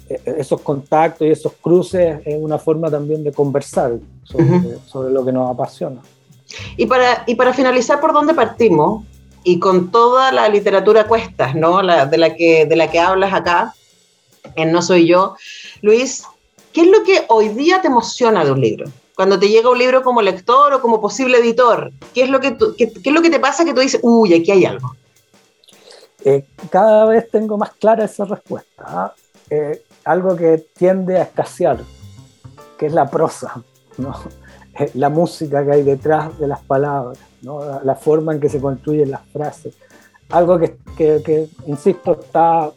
e, 0.09 0.19
esos 0.37 0.61
contactos 0.61 1.27
y 1.27 1.31
esos 1.31 1.53
cruces 1.61 2.21
es 2.25 2.41
una 2.41 2.57
forma 2.57 2.89
también 2.89 3.23
de 3.23 3.33
conversar 3.33 3.97
sobre, 4.23 4.77
sobre, 4.87 5.11
lo 5.11 5.25
que 5.25 5.31
nos 5.31 5.51
apasiona. 5.51 6.01
Y 6.77 6.85
para, 6.85 7.23
y 7.27 7.35
para 7.35 7.53
finalizar, 7.53 7.99
¿por 7.99 8.13
dónde 8.13 8.33
partimos? 8.33 9.03
Y 9.43 9.59
con 9.59 9.91
toda 9.91 10.31
la 10.31 10.47
literatura 10.47 11.05
cuestas, 11.05 11.55
¿no? 11.55 11.81
La, 11.81 12.05
de, 12.05 12.17
la 12.17 12.35
que, 12.35 12.65
de 12.65 12.75
la 12.75 12.89
que 12.89 12.99
hablas 12.99 13.33
acá, 13.33 13.73
en 14.55 14.71
No 14.71 14.81
Soy 14.81 15.07
Yo. 15.07 15.35
Luis, 15.81 16.23
¿qué 16.71 16.81
es 16.81 16.87
lo 16.87 17.03
que 17.03 17.25
hoy 17.27 17.49
día 17.49 17.81
te 17.81 17.87
emociona 17.87 18.45
de 18.45 18.51
un 18.51 18.61
libro? 18.61 18.85
Cuando 19.21 19.37
te 19.37 19.49
llega 19.49 19.69
un 19.69 19.77
libro 19.77 20.01
como 20.01 20.19
lector 20.19 20.73
o 20.73 20.81
como 20.81 20.99
posible 20.99 21.37
editor? 21.37 21.91
¿Qué 22.11 22.23
es 22.23 22.29
lo 22.31 22.39
que, 22.39 22.57
qué, 22.75 22.91
es 23.03 23.13
lo 23.13 23.21
que 23.21 23.29
te 23.29 23.39
pasa 23.39 23.63
que 23.63 23.71
tú 23.71 23.79
dices, 23.79 23.99
uy, 24.01 24.33
aquí 24.33 24.49
hay 24.49 24.65
algo? 24.65 24.95
Eh, 26.25 26.43
cada 26.71 27.05
vez 27.05 27.29
tengo 27.29 27.55
más 27.55 27.71
clara 27.73 28.05
esa 28.05 28.25
respuesta. 28.25 28.83
¿ah? 28.83 29.13
Eh, 29.47 29.83
algo 30.05 30.35
que 30.35 30.65
tiende 30.75 31.19
a 31.19 31.21
escasear, 31.21 31.77
que 32.79 32.87
es 32.87 32.93
la 32.93 33.11
prosa. 33.11 33.63
Eh, 34.79 34.89
la 34.95 35.09
música 35.09 35.63
que 35.63 35.71
hay 35.71 35.83
detrás 35.83 36.39
de 36.39 36.47
las 36.47 36.61
palabras, 36.61 37.19
la, 37.43 37.95
forma 37.95 38.33
en 38.33 38.39
que 38.39 38.49
se 38.49 38.59
construyen 38.59 39.11
las 39.11 39.21
frases. 39.27 39.75
Algo 40.29 40.57
que, 40.57 40.77
que, 40.97 41.21
que 41.23 41.47
insisto, 41.67 42.19
está 42.19 42.71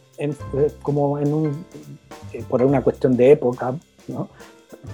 como 0.83 1.17
en 1.17 1.33
un, 1.33 1.65
por 2.47 2.61
una 2.61 2.83
cuestión 2.83 3.17
de 3.17 3.31
época, 3.31 3.73
¿no? 4.07 4.29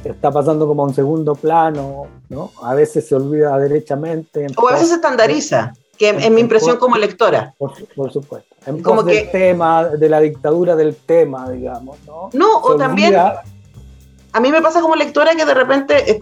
Está 0.03 0.31
pasando 0.31 0.67
como 0.67 0.83
a 0.83 0.87
un 0.87 0.93
segundo 0.93 1.35
plano, 1.35 2.07
¿no? 2.29 2.51
A 2.63 2.73
veces 2.73 3.07
se 3.07 3.15
olvida 3.15 3.57
derechamente. 3.57 4.47
O 4.57 4.67
a 4.67 4.73
veces 4.73 4.89
se 4.89 4.95
estandariza, 4.95 5.73
que 5.97 6.09
es 6.09 6.31
mi 6.31 6.41
impresión 6.41 6.77
como 6.77 6.97
lectora. 6.97 7.53
Por, 7.57 7.75
supuesto. 8.11 8.55
En 8.65 8.81
como 8.81 9.03
que, 9.03 9.15
del 9.15 9.31
tema, 9.31 9.85
de 9.85 10.09
la 10.09 10.19
dictadura 10.19 10.75
del 10.75 10.95
tema, 10.95 11.49
digamos, 11.49 11.97
¿no? 12.05 12.29
No, 12.33 12.57
o 12.59 12.75
también... 12.75 13.15
A 14.33 14.39
mí 14.39 14.49
me 14.49 14.61
pasa 14.61 14.79
como 14.79 14.95
lectora 14.95 15.35
que 15.35 15.43
de 15.43 15.53
repente, 15.53 16.17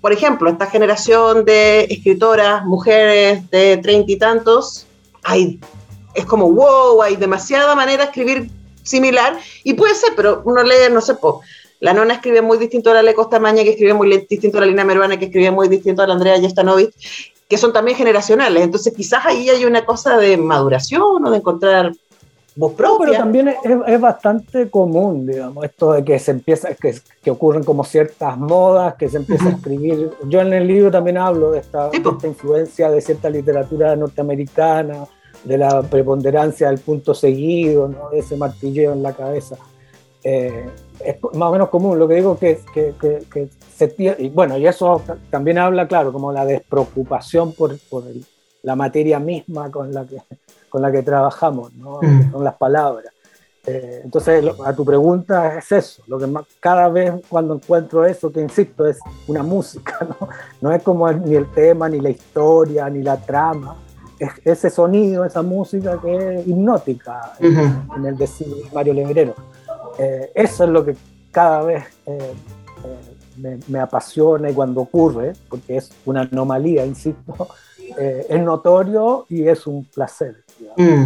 por 0.00 0.12
ejemplo, 0.12 0.50
esta 0.50 0.66
generación 0.66 1.44
de 1.44 1.84
escritoras, 1.84 2.64
mujeres 2.64 3.48
de 3.50 3.76
treinta 3.76 4.10
y 4.10 4.16
tantos, 4.16 4.84
hay, 5.22 5.60
es 6.14 6.26
como, 6.26 6.50
wow, 6.50 7.00
hay 7.02 7.14
demasiada 7.14 7.76
manera 7.76 8.04
de 8.04 8.10
escribir 8.10 8.50
similar, 8.82 9.38
y 9.62 9.74
puede 9.74 9.94
ser, 9.94 10.10
pero 10.16 10.42
uno 10.44 10.62
lee, 10.64 10.90
no 10.90 11.00
sé, 11.00 11.14
La 11.82 11.92
nona 11.92 12.14
escribe 12.14 12.42
muy 12.42 12.58
distinto 12.58 12.92
a 12.92 12.94
la 12.94 13.02
Le 13.02 13.12
Costa 13.12 13.40
Maña, 13.40 13.64
que 13.64 13.70
escribe 13.70 13.92
muy 13.92 14.08
distinto 14.28 14.58
a 14.58 14.60
la 14.60 14.68
Lina 14.68 14.84
Meruana, 14.84 15.18
que 15.18 15.24
escribe 15.24 15.50
muy 15.50 15.66
distinto 15.66 16.00
a 16.00 16.06
la 16.06 16.14
Andrea 16.14 16.36
Yestanovic, 16.36 16.94
que 17.48 17.58
son 17.58 17.72
también 17.72 17.96
generacionales. 17.96 18.62
Entonces, 18.62 18.94
quizás 18.94 19.26
ahí 19.26 19.50
hay 19.50 19.64
una 19.64 19.84
cosa 19.84 20.16
de 20.16 20.36
maduración 20.36 21.26
o 21.26 21.28
de 21.28 21.38
encontrar 21.38 21.92
voz 22.54 22.74
propia. 22.74 23.06
pero 23.06 23.18
también 23.18 23.48
es, 23.48 23.56
es, 23.84 24.00
bastante 24.00 24.70
común, 24.70 25.26
digamos, 25.26 25.64
esto 25.64 25.94
de 25.94 26.04
que 26.04 26.20
se 26.20 26.30
empieza, 26.30 26.72
que, 26.74 26.94
que 27.20 27.30
ocurren 27.32 27.64
como 27.64 27.82
ciertas 27.82 28.38
modas, 28.38 28.94
que 28.94 29.08
se 29.08 29.16
empieza 29.16 29.46
a 29.46 29.50
escribir. 29.50 30.12
Yo 30.28 30.40
en 30.40 30.52
el 30.52 30.68
libro 30.68 30.88
también 30.88 31.18
hablo 31.18 31.50
de 31.50 31.58
esta, 31.58 31.88
de 31.88 31.96
esta 31.96 32.26
influencia 32.28 32.92
de 32.92 33.00
cierta 33.00 33.28
literatura 33.28 33.96
norteamericana, 33.96 35.04
de 35.42 35.58
la 35.58 35.82
preponderancia 35.82 36.68
del 36.68 36.78
punto 36.78 37.12
seguido, 37.12 37.88
¿no? 37.88 38.10
de 38.10 38.20
ese 38.20 38.36
martilleo 38.36 38.92
en 38.92 39.02
la 39.02 39.14
cabeza. 39.14 39.56
Eh, 40.22 40.70
es 41.04 41.16
más 41.34 41.48
o 41.48 41.52
menos 41.52 41.68
común, 41.68 41.98
lo 41.98 42.06
que 42.08 42.14
digo 42.14 42.38
que, 42.38 42.60
que, 42.72 42.94
que, 43.00 43.48
se 43.74 43.94
y 44.18 44.28
bueno, 44.28 44.56
y 44.58 44.66
eso 44.66 45.02
también 45.30 45.58
habla, 45.58 45.88
claro, 45.88 46.12
como 46.12 46.32
la 46.32 46.44
despreocupación 46.44 47.52
por, 47.52 47.76
por 47.88 48.06
el, 48.06 48.24
la 48.62 48.76
materia 48.76 49.18
misma 49.18 49.70
con 49.70 49.92
la 49.92 50.04
que, 50.04 50.22
con 50.68 50.82
la 50.82 50.92
que 50.92 51.02
trabajamos, 51.02 51.72
¿no? 51.74 51.98
Mm. 52.00 52.30
con 52.30 52.44
las 52.44 52.54
palabras. 52.54 53.12
Eh, 53.64 54.00
entonces, 54.04 54.44
a 54.64 54.74
tu 54.74 54.84
pregunta 54.84 55.58
es 55.58 55.70
eso, 55.70 56.02
lo 56.08 56.18
que 56.18 56.26
más, 56.26 56.44
cada 56.58 56.88
vez 56.88 57.12
cuando 57.28 57.54
encuentro 57.54 58.04
eso, 58.04 58.32
que 58.32 58.40
insisto, 58.40 58.86
es 58.86 58.98
una 59.28 59.42
música, 59.44 59.98
¿no? 60.20 60.28
no 60.60 60.72
es 60.72 60.82
como 60.82 61.10
ni 61.12 61.36
el 61.36 61.50
tema, 61.52 61.88
ni 61.88 62.00
la 62.00 62.10
historia, 62.10 62.90
ni 62.90 63.02
la 63.02 63.16
trama, 63.16 63.76
ese 64.44 64.70
sonido, 64.70 65.24
esa 65.24 65.42
música 65.42 65.98
que 66.00 66.40
es 66.40 66.46
hipnótica, 66.46 67.34
en, 67.38 68.04
el 68.04 68.16
decir 68.16 68.48
Mario 68.72 68.94
Lebrero. 68.94 69.34
Eh, 69.98 70.30
eso 70.34 70.64
es 70.64 70.70
lo 70.70 70.84
que 70.84 70.96
cada 71.30 71.62
vez 71.62 71.84
eh, 72.06 72.32
eh, 73.44 73.58
me, 73.68 73.80
apasiona 73.80 74.50
y 74.50 74.54
cuando 74.54 74.82
ocurre, 74.82 75.32
porque 75.48 75.76
es 75.76 75.90
una 76.04 76.22
anomalía, 76.22 76.84
insisto, 76.84 77.48
es 77.98 78.40
notorio 78.40 79.26
y 79.28 79.48
es 79.48 79.66
un 79.66 79.84
placer. 79.84 80.44
Mm. 80.76 81.04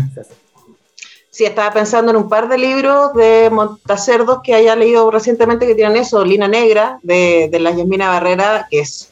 Sí, 1.30 1.45
estaba 1.45 1.72
pensando 1.72 2.11
en 2.12 2.16
un 2.16 2.28
par 2.28 2.49
de 2.49 2.57
libros 2.57 3.12
de 3.12 3.51
montacerdos 3.51 4.41
que 4.43 4.55
haya 4.55 4.74
leído 4.74 5.11
recientemente 5.11 5.66
que 5.66 5.74
tienen 5.74 5.97
eso, 5.97 6.24
Lina 6.24 6.49
Negra, 6.49 6.99
de, 7.03 7.49
de 7.51 7.61
la 7.61 7.72
Yasmina 7.72 8.09
Barrera, 8.09 8.66
que 8.70 8.80
es 8.80 9.11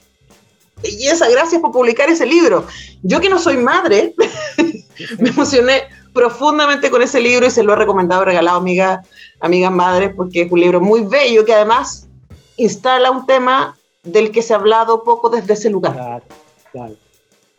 belleza, 0.83 1.29
gracias 1.29 1.61
por 1.61 1.73
publicar 1.73 2.09
ese 2.09 2.25
libro. 2.25 2.67
Yo 3.03 3.21
que 3.21 3.29
no 3.29 3.39
soy 3.39 3.59
madre, 3.59 4.15
me 5.19 5.29
emocioné 5.31 5.83
profundamente 6.15 6.91
con 6.91 7.03
ese 7.03 7.21
libro 7.21 7.47
y 7.47 7.51
se 7.51 7.63
lo 7.63 7.73
he 7.73 7.77
recomendado, 7.77 8.25
regalado 8.25 8.57
a 8.57 8.61
amigas, 8.61 9.71
madres, 9.73 10.13
porque 10.17 10.43
es 10.43 10.53
un 10.53 10.61
libro 10.61 10.81
muy 10.81 11.03
bello 11.03 11.45
que 11.45 11.53
además 11.53 12.09
instala 12.57 13.11
un 13.11 13.27
tema 13.27 13.77
del 14.03 14.31
que 14.31 14.41
se 14.41 14.55
ha 14.55 14.57
hablado 14.57 15.03
poco 15.03 15.29
desde 15.29 15.55
ese 15.55 15.71
lugar. 15.71 15.93
Claro, 15.93 16.25
claro, 16.73 16.95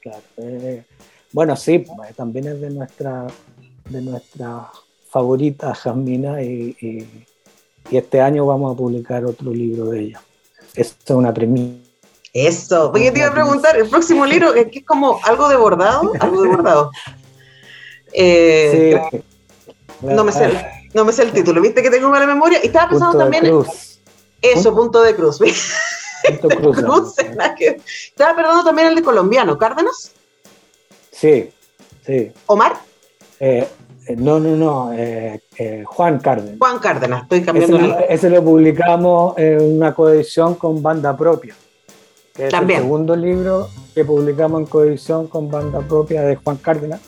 claro. 0.02 0.22
Eh, 0.38 0.84
bueno, 1.32 1.56
sí, 1.56 1.80
pues, 1.80 2.16
también 2.16 2.48
es 2.48 2.62
de 2.62 2.70
nuestra, 2.70 3.28
de 3.90 4.02
nuestra 4.02 4.72
favorita 5.10 5.76
Jasmina 5.76 6.42
y, 6.42 6.76
y, 6.80 7.26
este 7.96 8.20
año 8.20 8.48
vamos 8.48 8.74
a 8.74 8.78
publicar 8.78 9.24
otro 9.26 9.52
libro 9.52 9.86
de 9.90 10.02
ella. 10.02 10.22
Esto 10.74 11.14
es 11.14 11.20
una 11.20 11.32
premisa 11.32 11.86
eso, 12.36 12.92
porque 12.92 13.12
te 13.12 13.20
iba 13.20 13.30
a 13.30 13.34
preguntar, 13.34 13.78
el 13.78 13.88
próximo 13.88 14.26
libro, 14.26 14.54
que 14.54 14.70
es 14.70 14.86
como 14.86 15.20
algo 15.24 15.48
de 15.48 15.56
bordado, 15.56 16.12
algo 16.20 16.42
de 16.42 16.50
bordado. 16.50 16.92
Eh, 18.18 19.02
sí. 19.12 19.18
No 20.02 20.24
me, 20.24 20.32
sé, 20.32 20.50
no 20.94 21.06
me 21.06 21.12
sé 21.12 21.24
el 21.24 21.32
título, 21.32 21.62
viste 21.62 21.82
que 21.82 21.90
tengo 21.90 22.10
mala 22.10 22.26
memoria. 22.26 22.60
Y 22.64 22.68
estaba 22.68 22.90
pensando 22.90 23.18
también 23.18 23.46
en 23.46 23.64
eso, 24.42 24.76
punto 24.76 25.02
de 25.02 25.16
cruz. 25.16 25.40
Punto 25.40 26.50
cruz. 26.50 26.78
cruz 26.84 27.16
estaba 27.18 28.36
perdonando 28.36 28.64
también 28.64 28.90
el 28.90 28.96
de 28.96 29.04
colombiano, 29.04 29.58
Cárdenas. 29.58 30.12
Sí, 31.12 31.50
sí. 32.06 32.32
¿Omar? 32.46 32.78
Eh, 33.40 33.68
eh, 34.08 34.16
no, 34.18 34.40
no, 34.40 34.56
no, 34.56 34.92
Juan 35.86 36.20
Cárdenas. 36.20 36.58
Juan 36.60 36.80
Cárdenas, 36.80 37.24
estoy 37.24 37.42
cambiando. 37.44 37.78
Ese, 37.78 38.06
ese 38.10 38.30
lo 38.30 38.44
publicamos 38.44 39.38
en 39.38 39.78
una 39.78 39.94
coedición 39.94 40.56
con 40.56 40.82
banda 40.82 41.16
propia 41.18 41.56
que 42.36 42.48
es 42.48 42.54
el 42.54 42.68
segundo 42.68 43.16
libro 43.16 43.70
que 43.94 44.04
publicamos 44.04 44.60
en 44.60 44.66
coedición 44.68 45.28
con 45.28 45.50
banda 45.50 45.80
propia 45.80 46.22
de 46.24 46.36
Juan 46.36 46.58
Cárdenas. 46.58 47.00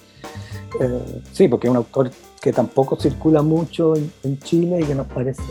Eh, 0.80 1.22
sí, 1.32 1.48
porque 1.48 1.68
es 1.68 1.72
un 1.72 1.78
autor 1.78 2.12
que 2.42 2.54
tampoco 2.54 2.96
circula 2.96 3.42
mucho 3.42 3.96
en, 3.96 4.40
Chile 4.40 4.80
y 4.82 4.84
que 4.84 4.96
nos 4.96 5.08
parece... 5.08 5.42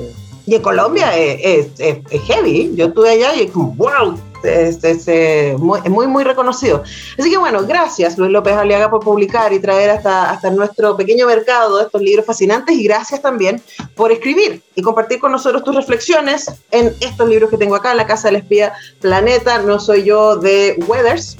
Y 0.46 0.54
en 0.54 0.62
Colombia 0.62 1.16
es, 1.16 1.68
es, 1.78 1.98
es 2.08 2.22
heavy, 2.22 2.72
yo 2.76 2.86
estuve 2.86 3.10
allá 3.10 3.34
y 3.34 3.42
es 3.42 3.50
como, 3.50 3.72
wow, 3.74 4.16
es, 4.44 4.82
es, 4.84 5.58
muy, 5.58 6.06
muy, 6.06 6.24
reconocido. 6.24 6.82
Así 7.18 7.30
que 7.30 7.36
bueno, 7.36 7.66
gracias 7.66 8.16
Luis 8.16 8.30
López 8.30 8.54
Aliaga 8.54 8.90
por 8.90 9.00
publicar 9.00 9.52
y 9.52 9.58
traer 9.58 9.90
hasta, 9.90 10.30
hasta 10.30 10.50
nuestro 10.50 10.96
pequeño 10.96 11.26
mercado 11.26 11.80
estos 11.80 12.00
libros 12.00 12.26
fascinantes 12.26 12.76
y 12.76 12.84
gracias 12.84 13.20
también 13.20 13.60
por 13.94 14.12
escribir 14.12 14.62
y 14.74 14.82
compartir 14.82 15.18
con 15.18 15.32
nosotros 15.32 15.64
tus 15.64 15.74
reflexiones 15.74 16.50
en 16.70 16.94
estos 17.00 17.28
libros 17.28 17.50
que 17.50 17.56
tengo 17.56 17.74
acá, 17.74 17.94
La 17.94 18.06
Casa 18.06 18.28
del 18.28 18.36
Espía, 18.36 18.72
Planeta, 19.00 19.60
No 19.62 19.80
Soy 19.80 20.04
Yo 20.04 20.36
de 20.36 20.76
Weathers. 20.86 21.36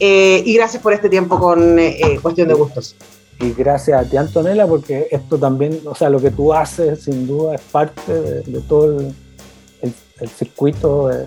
Eh, 0.00 0.42
y 0.44 0.54
gracias 0.54 0.82
por 0.82 0.92
este 0.92 1.08
tiempo 1.08 1.38
con 1.38 1.78
eh, 1.78 2.18
Cuestión 2.22 2.48
de 2.48 2.54
Gustos. 2.54 2.94
Y 3.40 3.52
gracias 3.52 4.00
a 4.00 4.08
ti, 4.08 4.16
Antonella, 4.16 4.66
porque 4.66 5.08
esto 5.10 5.38
también, 5.38 5.80
o 5.84 5.94
sea, 5.94 6.10
lo 6.10 6.20
que 6.20 6.30
tú 6.30 6.52
haces 6.52 7.02
sin 7.02 7.26
duda 7.26 7.54
es 7.54 7.60
parte 7.60 8.12
de, 8.12 8.60
todo 8.68 9.00
el, 9.00 9.14
el, 9.80 10.28
circuito 10.28 11.08
de 11.08 11.26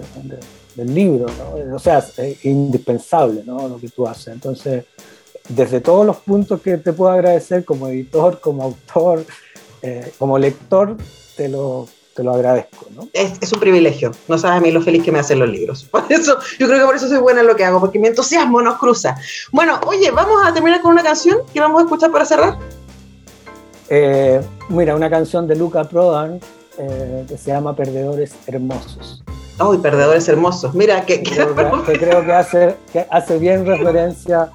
del 0.75 0.93
libro, 0.93 1.25
¿no? 1.37 1.75
o 1.75 1.79
sea, 1.79 1.99
es 2.17 2.45
indispensable 2.45 3.43
¿no? 3.45 3.67
lo 3.67 3.77
que 3.77 3.89
tú 3.89 4.07
haces. 4.07 4.27
Entonces, 4.27 4.85
desde 5.49 5.81
todos 5.81 6.05
los 6.05 6.17
puntos 6.17 6.61
que 6.61 6.77
te 6.77 6.93
puedo 6.93 7.11
agradecer 7.11 7.65
como 7.65 7.87
editor, 7.87 8.39
como 8.39 8.63
autor, 8.63 9.25
eh, 9.81 10.11
como 10.17 10.37
lector, 10.37 10.95
te 11.35 11.49
lo, 11.49 11.87
te 12.15 12.23
lo 12.23 12.33
agradezco. 12.33 12.87
¿no? 12.91 13.07
Es, 13.13 13.33
es, 13.41 13.51
un 13.53 13.59
privilegio, 13.59 14.11
no 14.27 14.37
sabes 14.37 14.57
a 14.57 14.61
mí 14.61 14.71
lo 14.71 14.81
feliz 14.81 15.03
que 15.03 15.11
me 15.11 15.19
hacen 15.19 15.39
los 15.39 15.49
libros. 15.49 15.83
Por 15.91 16.03
eso, 16.09 16.37
yo 16.59 16.67
creo 16.67 16.79
que 16.79 16.85
por 16.85 16.95
eso 16.95 17.07
soy 17.07 17.19
buena 17.19 17.41
en 17.41 17.47
lo 17.47 17.55
que 17.55 17.65
hago, 17.65 17.79
porque 17.79 17.99
mi 17.99 18.07
entusiasmo 18.07 18.61
nos 18.61 18.77
cruza. 18.77 19.15
Bueno, 19.51 19.79
oye, 19.85 20.11
vamos 20.11 20.45
a 20.45 20.53
terminar 20.53 20.81
con 20.81 20.91
una 20.91 21.03
canción 21.03 21.39
que 21.53 21.59
vamos 21.59 21.81
a 21.81 21.83
escuchar 21.85 22.11
para 22.11 22.25
cerrar. 22.25 22.57
Eh, 23.89 24.41
mira, 24.69 24.95
una 24.95 25.09
canción 25.09 25.47
de 25.47 25.55
Luca 25.55 25.83
Prodan 25.83 26.39
eh, 26.77 27.25
que 27.27 27.37
se 27.37 27.51
llama 27.51 27.75
Perdedores 27.75 28.33
Hermosos. 28.47 29.23
¡Ay, 29.59 29.77
perdedores 29.77 30.27
hermosos! 30.27 30.73
Mira, 30.73 31.05
que, 31.05 31.21
creo, 31.21 31.53
que, 31.53 32.33
hace, 32.33 32.75
que 32.91 33.05
hace 33.11 33.37
bien 33.37 33.65
referencia 33.65 34.49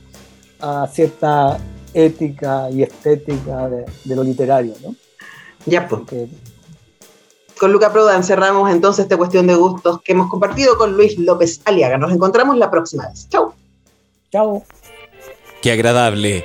a 0.60 0.88
cierta 0.92 1.58
ética 1.94 2.68
y 2.70 2.82
estética 2.82 3.68
de, 3.68 4.16
lo 4.16 4.24
literario, 4.24 4.74
¿no? 4.82 4.94
Ya, 5.64 5.86
pues. 5.86 6.02
Con 7.58 7.72
Luca 7.72 7.92
Prodan 7.92 8.22
cerramos 8.22 8.70
entonces 8.70 9.04
esta 9.04 9.16
cuestión 9.16 9.46
de 9.46 9.54
gustos 9.54 10.02
que 10.02 10.12
hemos 10.12 10.28
compartido 10.28 10.76
con 10.76 10.96
Luis 10.96 11.18
López 11.18 11.60
Aliaga. 11.64 11.96
Nos 11.96 12.12
encontramos 12.12 12.56
la 12.58 12.70
próxima 12.70 13.08
vez. 13.08 13.28
¡Chao! 13.30 13.54
¡Chao! 14.30 14.62
Qué 15.62 15.72
agradable 15.72 16.44